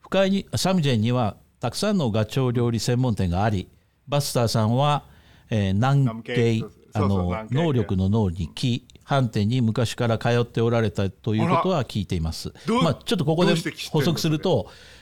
[0.00, 3.68] 深いにサムジェンにはたくさんのガチョウ料理専門店があり
[4.06, 5.04] バスターさんは、
[5.50, 12.52] えー南南系系そうそうあの能力の脳に木飯店に昔から通っておられたということは聞いています。
[12.82, 13.54] まあ、ちょっとここで
[13.90, 14.93] 補足するとうん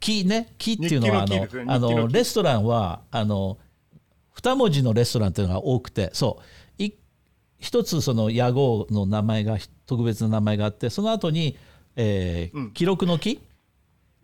[0.00, 3.58] 木ね木っていうのはあののあのレストランはあの
[4.32, 6.40] 二文字のレストランっていうのが多くてそ
[6.78, 6.82] う。
[6.82, 6.92] い
[7.58, 11.56] 一つその屋号の名前が特別な名前があってその後に、
[11.96, 12.70] えーうん。
[12.72, 13.38] 記録の木っ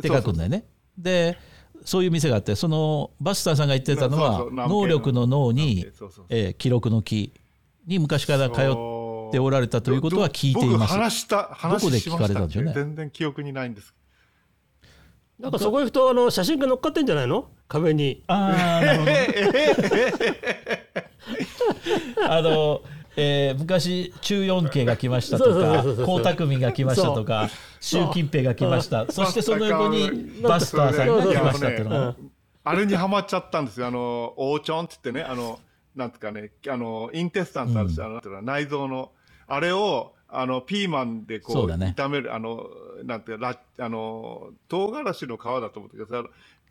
[0.03, 0.64] て書くんだよね。
[0.99, 1.38] で
[1.84, 5.86] そういう店があってそのバスターさんが言ってたのは能力の脳に
[6.28, 7.32] えー記録の木
[7.86, 8.64] に昔から通っ
[9.32, 10.93] ておられたということは聞いてい僕ます。
[10.93, 12.72] 話した話どこで聞しましたかれたんでしょうね。
[12.74, 13.95] 全然記憶にないんです
[15.41, 17.49] なんかそこ行くとあの写真が乗っかってんじゃないの？
[17.68, 18.22] 壁に。
[18.26, 19.11] あーなるほど
[22.28, 22.82] あの、
[23.16, 25.95] えー昔中四系が来ましたとか江
[26.34, 27.49] 沢民が来ましたとか
[27.80, 29.11] 習近平が来ました。
[29.11, 32.14] そしてその横にバスターさんが来ましたっていうの
[32.62, 33.86] あれにハマっちゃったんですよ。
[33.86, 35.59] あの、オーチョンって言ってね、あの、
[35.97, 38.20] なんていうかね、あの、インテスタントあるし、あのなん。
[38.20, 39.12] ていうの内臓の、
[39.49, 41.95] あれを、あの、ピーマンでこう、そうだね。
[41.97, 42.66] 炒める、あの、
[43.05, 46.22] なんていうか、ラあの、唐辛子の皮だと思ってください。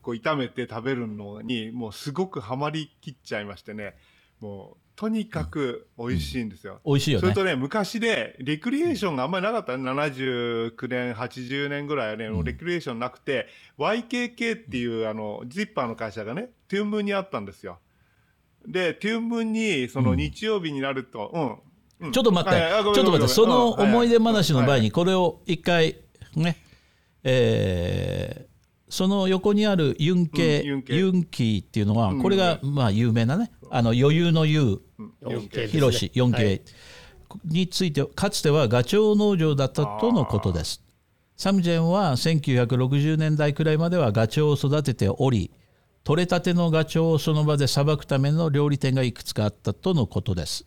[0.01, 3.95] こう炒めて食べるのに、もうすごくハマりきっちゃいましてね、
[4.39, 6.81] もう、とにかく美味しいんですよ。
[6.85, 7.21] 美味しいよね。
[7.21, 9.89] それとね、昔で、レクリエーションがあんまりなかったね。
[9.89, 17.79] 79年、80年ぐらいはね、レクリエーションなくて、YKK っていう、あの、ジッパーの会社がね、トゥーンムーンにあったんですよ。
[18.67, 21.61] で、トゥーンムーンに、その日曜日になると、
[22.01, 22.07] うん。
[22.07, 22.11] うん。
[22.11, 25.97] ちょっと待って、ちょっと待って、その思い出話の前はいに、これを一回、
[26.35, 26.57] ね、
[27.23, 28.49] えー
[28.89, 30.95] その横にあるユンケ、うんユンケ。
[30.95, 32.21] ユンキーっていうのは、うん。
[32.21, 35.13] これがまあ有名なね、あの余裕の優、うん。
[35.21, 36.63] 四系4ヒロシ、4系
[37.45, 40.83] について、かつてはガチョウ農場だったとのことです。
[41.37, 45.51] サムジェンは1960年代くらいまではガチョウを育てており、
[46.03, 50.65] 取れたてのガチョウをその場でさばくための料理店がいくつかあったとのことです。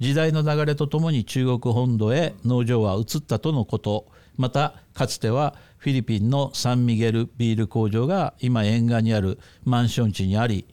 [0.00, 4.06] 時代の流れとともに中国本土へ農場は移ったとのこと。
[4.36, 10.66] またかつてはフィリピンのサンミゲルビール工場が今沿岸にあるマンション地にあり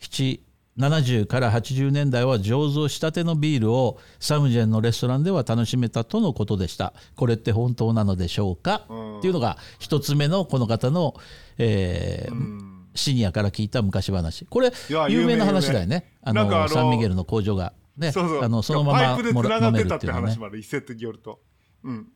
[0.00, 0.40] 7
[0.78, 6.92] 70から80年代は醸造したてのビールをサムジェンのレストランでは楽しめたとのことでした。
[7.14, 8.86] これって本当なのでしょうか、
[9.18, 11.14] っていうのが一つ目のこの方の、
[11.58, 14.46] えーシニアから聞いた昔話。
[14.46, 16.14] これや有名な話だよね。
[16.22, 18.42] あのサンミゲルの工場がねそうそう。
[18.42, 21.40] あのそのままパイプでもら飲め繋がってたって話まで一説によると。
[21.84, 22.08] うん。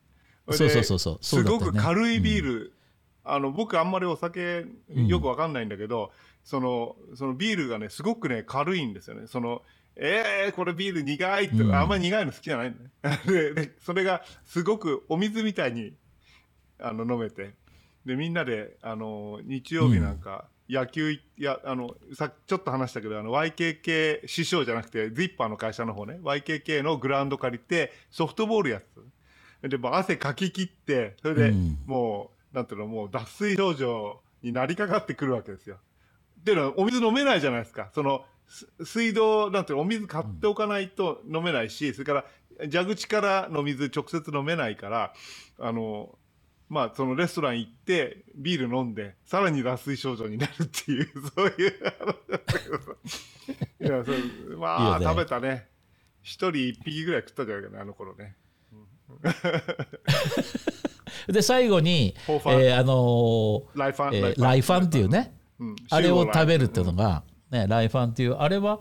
[0.51, 1.19] そうそうそうそう。
[1.21, 2.73] そうすごく軽いビール、
[3.25, 6.13] あの僕あんまりお酒よくわかんないんだけど、
[6.45, 9.27] そのそのビールがねすごくね軽いんですよね。
[9.27, 9.63] その
[9.97, 11.75] えー、これビール苦いって、うん。
[11.75, 12.75] あんまり苦いの好きじゃない
[13.27, 15.95] でそれがすごくお水みたいに
[16.79, 17.55] あの飲めて。
[18.05, 31.79] でみんなであの日曜日なんか、野球いやあのさちょっと話したけどあの YKK 師匠じゃなくてズイッパーの会社の方ね YKK のグラウンド借りてソフトボールやつでもう汗かき切ってそれでうん。
[31.87, 35.77] もう、なんていうのもう脱水症状になりかかってくるわけですよ。
[36.41, 37.91] っていうのはお水飲めないじゃないですか。
[37.95, 42.25] そのす水道なんていうのお水買っておかないと飲めないし、それから
[42.71, 45.13] 蛇口からの水直接飲めないから
[45.59, 46.19] あの
[46.71, 52.59] まあそのレストラン行ってビール飲んでさらに脱水症状になるっていう そういうあのだった。
[52.59, 52.83] けどさ
[53.81, 55.05] いやそうまあね。
[55.05, 55.69] 食べたね。
[56.23, 58.37] 一人一匹ぐらい食ったんじゃないかなあの頃ね。
[61.27, 64.85] で最後に、えーあのーライファン、えーライファン。
[64.85, 65.35] っていうね。
[65.59, 65.77] うん。
[65.91, 68.81] あれを食べるっていうのうんが、ね、ライファンっていうあれは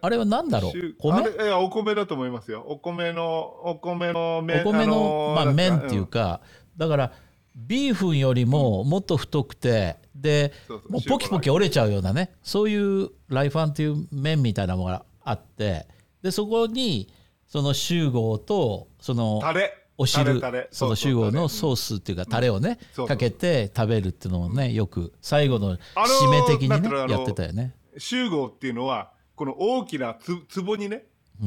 [0.00, 0.72] あれは何だろう？
[0.98, 1.44] 米？
[1.44, 2.64] いやお米だと思いますよ。
[2.66, 6.40] お米のお米の麺お米の、まあ、ー麺っていうか、
[6.78, 7.12] だから
[7.54, 10.52] ビーフンよりももっと太くてで
[10.88, 15.86] もうポキポキ折れちゃうようなねそういうライファンっていう麺みたいなものがあって
[16.22, 17.12] でそこに
[17.46, 19.74] その集合とそのタレ。
[20.00, 27.74] お汁その集合のそソースっていうかタレをねかけて食べるっていうのをねよく最後の締め的にねやってたよね。
[27.98, 31.04] 集合っていうのはこの大きなつ壺にね、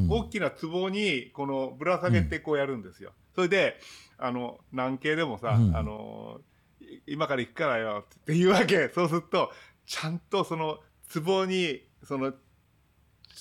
[0.08, 3.12] 大きな壺にこのぶら下げてこうやるんですよ。
[3.34, 3.80] それで
[4.22, 5.76] あの南京でもさ、うん。
[5.76, 6.40] あの
[6.80, 8.88] い今から行くからよって言うわけ。
[8.94, 9.52] そうすると
[9.84, 10.78] ちゃんとその
[11.12, 12.32] 壺にその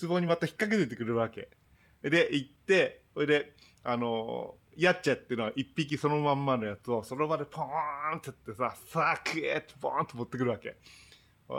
[0.02, 1.50] 壺にまた引っ掛けててくれるわけ。
[2.02, 3.54] で行ってそれで
[3.84, 10.76] あのやっちゃっていうのは一匹そのまんまのやつをその場でポーンってやってささあ食えってポーンと持ってくるわけ。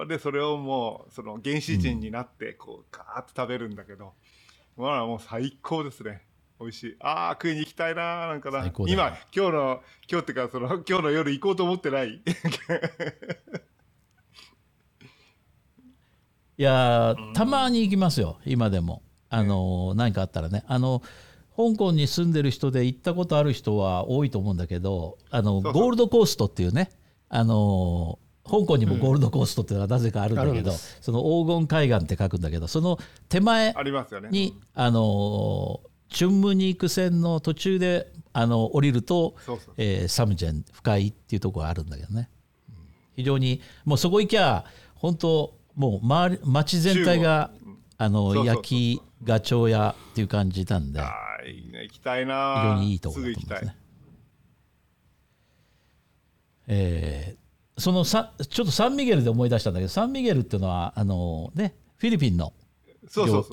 [0.08, 4.14] でそれをもうその原始人になってこうガーッと食べるんだけど、
[4.76, 6.22] まあもう最高ですね
[6.62, 6.96] 美味しい。
[7.00, 8.64] ああ食いに行きたいななんかな。
[8.66, 12.22] 今今日の今日っていうかその 今日の夜行こうと思ってない？
[16.58, 18.38] いやーたまに行きますよ。
[18.44, 19.02] 今でも。
[19.28, 20.62] あの何かあったらね。
[20.66, 21.02] あの
[21.56, 26.90] 香港に住んでる人で行ったことある人は多いと思うんだけどあのゴールドコーストっていうね。
[27.28, 32.98] あの香港にもゴールドコーストっていうのはなぜかあるんだけど、あるんその黄金海岸って書くんだけどその
[33.28, 34.28] 手前ありますよね。
[34.30, 35.80] に、あの
[36.12, 42.28] チュンムに行く線の途中であの降りると、そえーサムジェン深いっていうところがあるんだけどね、
[42.68, 42.74] うん
[43.16, 47.50] 非常にもうそこ行きゃ本当もう周り街全体が
[47.98, 51.82] あの焼きガチョウ屋っていう感じなんでああ、いいね。
[51.84, 52.74] 行きたいな。
[52.76, 53.76] 非常にいいところだと思いますね。。
[56.68, 57.42] えー
[57.78, 62.52] そのさちょっとサンミゲルで思い出したんだけどサンミゲルっていうのはあの、ね、フィリピンの。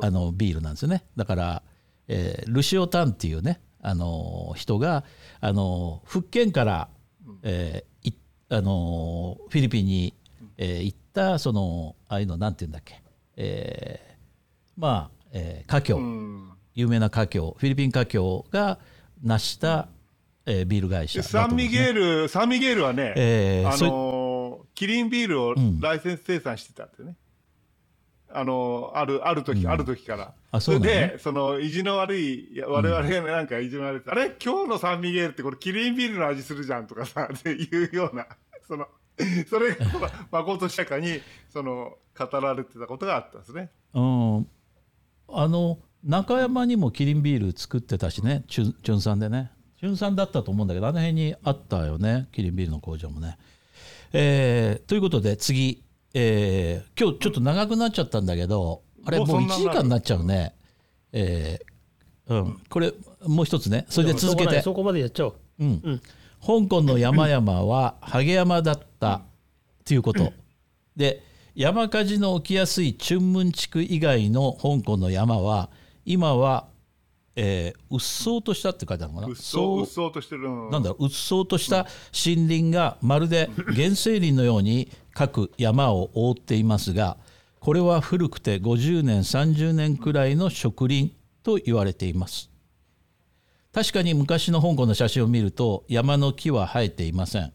[0.02, 1.64] あのビールなんですよねだから、
[2.10, 5.06] えールシオ・タンっていうねあの人が
[5.40, 6.90] あの福建から、
[7.44, 8.14] えーい
[8.50, 10.14] あのフィリピンに、
[10.58, 13.02] えー行ったそのああいうのなんて言うんだっけ、
[13.38, 16.50] えーまあ、えー華僑、うん。
[16.76, 18.80] 有名な華僑フィリピン華僑が
[19.22, 19.88] 成した、
[20.46, 27.16] えービール会社でサンミゲール、サンミゲールはね、あえーそのーキリンビールをライセンス生産してたんですよね。
[28.32, 30.34] あのーある、ある時、ある時から。
[30.52, 34.36] あそうねれで、その、意地の悪い、我々がなんか意地の悪い、あれ？
[34.44, 38.28] 今日のサンミゲールってこれキリンビールの味するじゃんとかさ、 っていうような、
[38.68, 38.88] その、
[39.50, 39.86] それが、
[40.32, 43.70] まことしやかに、その、語られてたことがあったんですね。
[43.94, 44.48] うん、
[45.30, 49.52] あの中山にもキリンビール作ってたしねチュンチュンさんでね。
[49.80, 53.38] チュンさんだったと思うんだけどあの辺にあったよねキリンビールの工場もね。
[54.12, 60.56] えーということで次、えー今日ちょっと長くなっちゃったんだけどあれもう1もうそんな時間になっちゃうね。
[61.12, 61.70] えー
[62.30, 62.94] うん、これ
[63.26, 63.86] もう一つね。
[63.90, 64.62] それで続けて。
[64.62, 65.36] そこまでやっちゃおう。
[65.60, 66.02] うん、
[66.42, 69.22] 香港の山々はハゲ山だった
[69.84, 70.32] ということ、
[70.96, 71.22] で
[71.56, 75.70] 山火事の起きやすいチュンムン地区以外の香港の山は
[76.06, 76.68] 今は、
[77.36, 79.32] えー、うっそうとしたって書いてあるのかな。
[79.32, 79.80] うっそ、そう。
[79.80, 80.48] うっそうとしてる。
[80.48, 81.06] うんなんだろう。
[81.06, 84.90] うっそうとした森林がまるで原生林のように
[85.20, 87.18] 各山を覆っていますが
[87.60, 91.14] これは古くて50年30年くらいの植林
[91.44, 92.50] と言われています。
[93.74, 97.52] 確かに昔の香港の写真を見ると山の木は生えていません。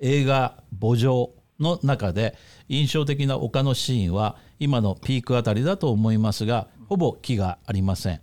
[0.00, 2.34] 映画「墓場」の中で
[2.70, 8.22] 印象的な丘のシーンは今のピークあたりだと思いますがほぼ木がありません。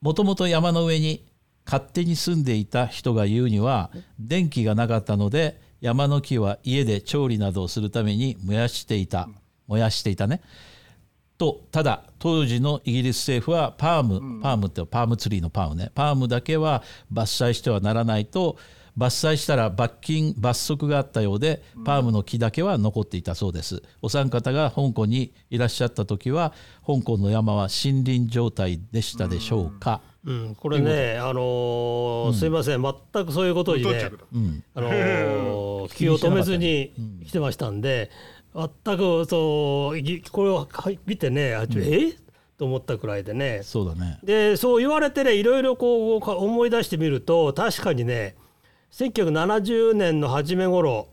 [0.00, 1.28] もともと山の上に
[1.64, 9.28] 勝手に住んでいた人が言うには電気がなかったので山の木は家で調理などをするために燃やしていた。
[9.66, 10.40] 燃やしていたね。
[11.36, 15.92] とただ当時のイギリス政府はパーム、パームってパームツリーのパームね。
[15.94, 18.58] パームだけは伐採してはならないと
[18.98, 23.84] 伐採したら罰金罰則があったようでパームの木だけは残っていたそうです。
[24.02, 26.52] お三方が香港にいらっしゃった時は
[26.84, 34.10] 香港の山は森林状態でしたでしょうか、うん、これね、あのーすいません、全くそういうことにね
[34.74, 36.92] あのー気を止めずに
[37.26, 38.10] 来てましたんで、
[38.54, 40.68] 全くそういこれを
[41.06, 42.12] 見てね、あちょえ？
[42.58, 43.60] と思ったくらいでね。
[43.62, 44.18] そうだね。
[44.24, 48.34] でそう言われてねいろいろこうか思い出してみると確かにね
[48.92, 51.06] 1970年の初め頃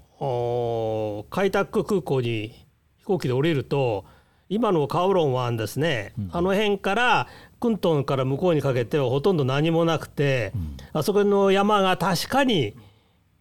[1.29, 2.65] 開拓空港に
[2.97, 4.05] 飛行機で降りると
[4.49, 7.27] 今のカオロン湾ですね、あの辺から
[7.65, 10.53] クントンから向こうにかけてはほとんど何もなくて、
[10.93, 12.75] あそこの山が確かに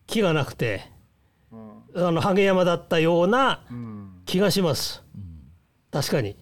[0.07, 0.91] 木がなくて、
[1.53, 4.01] あのハゲ山だったようなうん。
[4.25, 5.03] 気がします、
[5.91, 6.37] 確かに。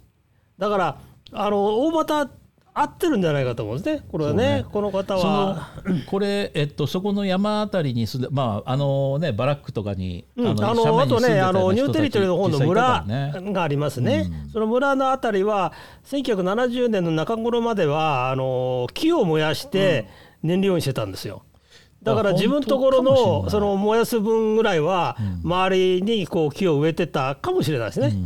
[0.58, 1.00] だから
[1.32, 2.30] あの大股
[2.74, 4.04] 合ってるんじゃないかと思うんですね。
[4.10, 5.68] これはねこの方は。
[6.06, 15.72] これ、えっと、そこの山あたりに住んで、まああのね、バラックとかに、うん、あ斜のあとねあのニューテリトリーの方の村がありますね、その村のあたりは
[16.04, 20.08] 1970年の中頃まではあの木を燃やして
[20.42, 21.42] 燃料にしてたんですよ。
[22.02, 28.10] だからあ自分のところのその燃やす分ぐらいは周りにこう木を植えてたかもしれないですね。
[28.10, 28.16] こ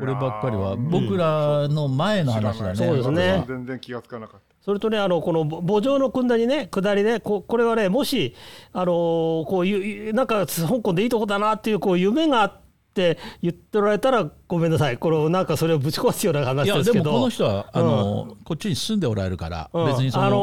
[0.00, 2.74] ればっかりは僕らの前の話だね。
[2.74, 3.44] そうですね。
[3.46, 4.54] 全然気がつかなかった。
[4.62, 8.34] それとねあのこの墓場の下りね下りねここれはねもし
[8.72, 12.60] あのこういうなんか香港でいいとこだなっていうこう夢があっ
[12.94, 14.98] て言っておられたらごめんなさい。
[14.98, 17.04] これなんかそれをぶち壊すようない話やですけど。
[17.04, 19.86] でもこの人はあの、こっちに住んでおられるから、うん。
[19.86, 20.36] 別にその、あの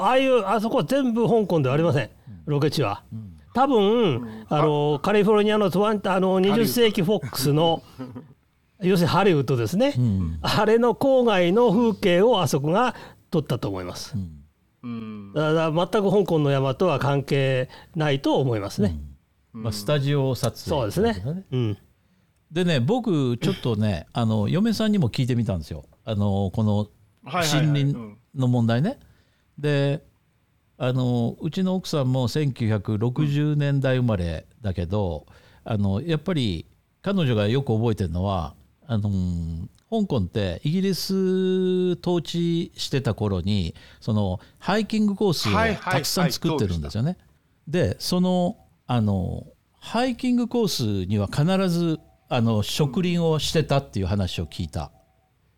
[0.00, 2.10] ーああいうあそこは全部香港ではありません、
[2.46, 3.02] ロケ地は。
[3.54, 7.82] 多分、あのカリフォルニアのトワンあの20世紀フォックスの
[8.80, 9.94] 要するにハリウッドですね、
[10.40, 12.94] あれの郊外の風景をあそこが
[13.30, 14.14] 撮ったと思います。
[14.82, 15.32] うん。
[15.32, 18.98] だから全く香港の山とは関係ないと思いますね。
[19.52, 21.44] まあ、スタジオ撮影そうですね。
[21.50, 21.78] うん。
[22.50, 25.84] でね僕ちょっとね あの嫁さんにも聞いてみたんですよ。
[26.04, 26.88] あのこの
[27.24, 28.98] はいはいはい森林うんの問題ね。
[29.58, 30.04] で
[30.78, 35.26] あのうちの奥さんも1960年代生まれだけど、
[35.64, 36.66] あのやっぱり
[37.02, 38.54] 彼女がよく覚えてるのは
[38.86, 39.10] あの
[39.90, 47.18] 香港ってイギリス統治してた頃にそのハイキングコースをはいはいはいたくさん作ってるんですよね。
[47.68, 48.56] でその
[48.86, 49.46] あの
[49.78, 54.90] ハイキングコースには必ずあの植林をしてたっていう話を聞いた。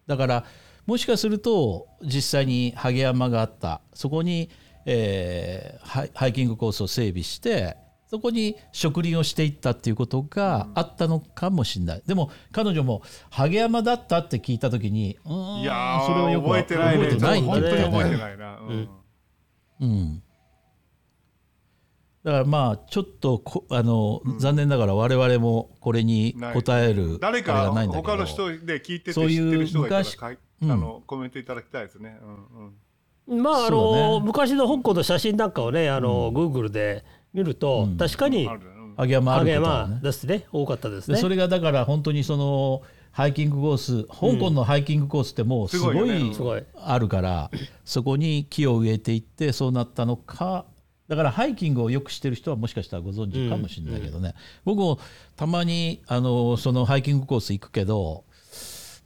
[0.06, 0.44] だから
[0.86, 4.50] もしかすると実際に萩山があったそこに、
[4.86, 7.76] えーハイキングコースを整備して
[8.06, 17.06] そこに植林をしていったっていうことがあったのかもしれない、でも彼女も萩山だったって聞いた時にうーんいやーそれはよく覚えてないね。
[17.06, 18.88] 覚えてないんだ本当に覚えてねないな、うん。
[19.80, 20.22] うん、
[22.22, 28.12] だからまあちょっとこあの、残念ながら我々もこれに答える誰あれがかないんだけど。
[28.12, 30.70] 他の人で聞いてて知ってる人がいたらうん。
[30.70, 32.18] あのコメントいただきたいですね。
[32.22, 32.24] う
[32.60, 32.74] んうん
[33.26, 34.24] まああの、ね。
[34.24, 37.96] 昔の香港の写真なんかをねあの、Google で見ると、うん。
[37.96, 38.66] 確かにあるね。
[38.76, 38.94] うん。
[38.96, 40.46] 萩山あるですね。
[40.52, 41.16] 多かったですね。
[41.16, 47.50] でそれがだから本当にそのハイキングコース香港のハイキングコースってもうすごいあるから
[47.84, 50.64] そこに木を植えていってそうなったのか。
[51.06, 54.98] だからハイキングをよくしてる人はもしかしたらご存知かもしれないけどね、僕も
[55.36, 58.24] たまにあのそのハイキングコース行くけど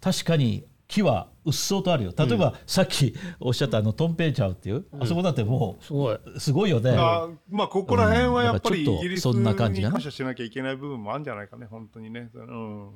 [0.01, 2.15] 確かに木はうっそうとあるよ。
[2.17, 6.15] 例えば、さっきおっしゃったあのトンペイチャウっていう、あそこだってもすごい。
[6.15, 6.97] うすごいよね。
[6.99, 12.31] あまあここら辺はやっぱりイギリスそんな感じかなに感謝しなきゃいけない部分もあるんじゃないかね本当にね。
[12.35, 12.91] うん。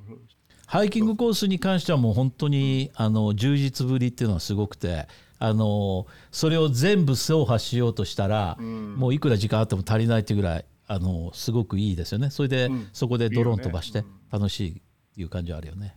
[0.66, 5.06] ハイキングコースに関してはもう本当にあの充実ぶりっていうのはすごくて
[5.38, 8.94] あのそれを全部走破しようとしたら、ん。
[8.96, 12.30] もういくら時間あっても足りないっていうぐらいあのすごくいいですよね。
[12.30, 12.88] それで、うん。
[12.94, 14.74] そこでドローン飛ばして楽しいっ
[15.14, 15.96] ていう感じはあるよね。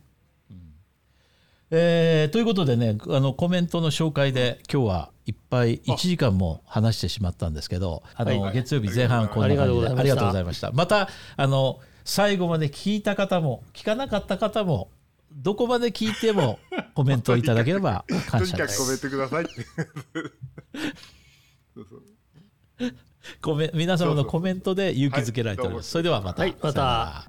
[1.70, 8.54] うんえーということでねあのコメントの紹介で今日はいっぱい1時間も話してしまったんですけどあの、はい。
[8.54, 10.70] 月曜日前半こんな感じであありがとうございました。
[10.72, 14.90] またあの最後まで聞いた方も聞かなかった方も
[15.32, 16.60] どこまで聞いても
[16.94, 19.46] コメントをいただければと感謝でにかくコメンすトください。
[21.74, 22.02] そうそう。
[23.42, 27.28] コメ皆様のコメントで勇気づけられております、それではまた、はいまた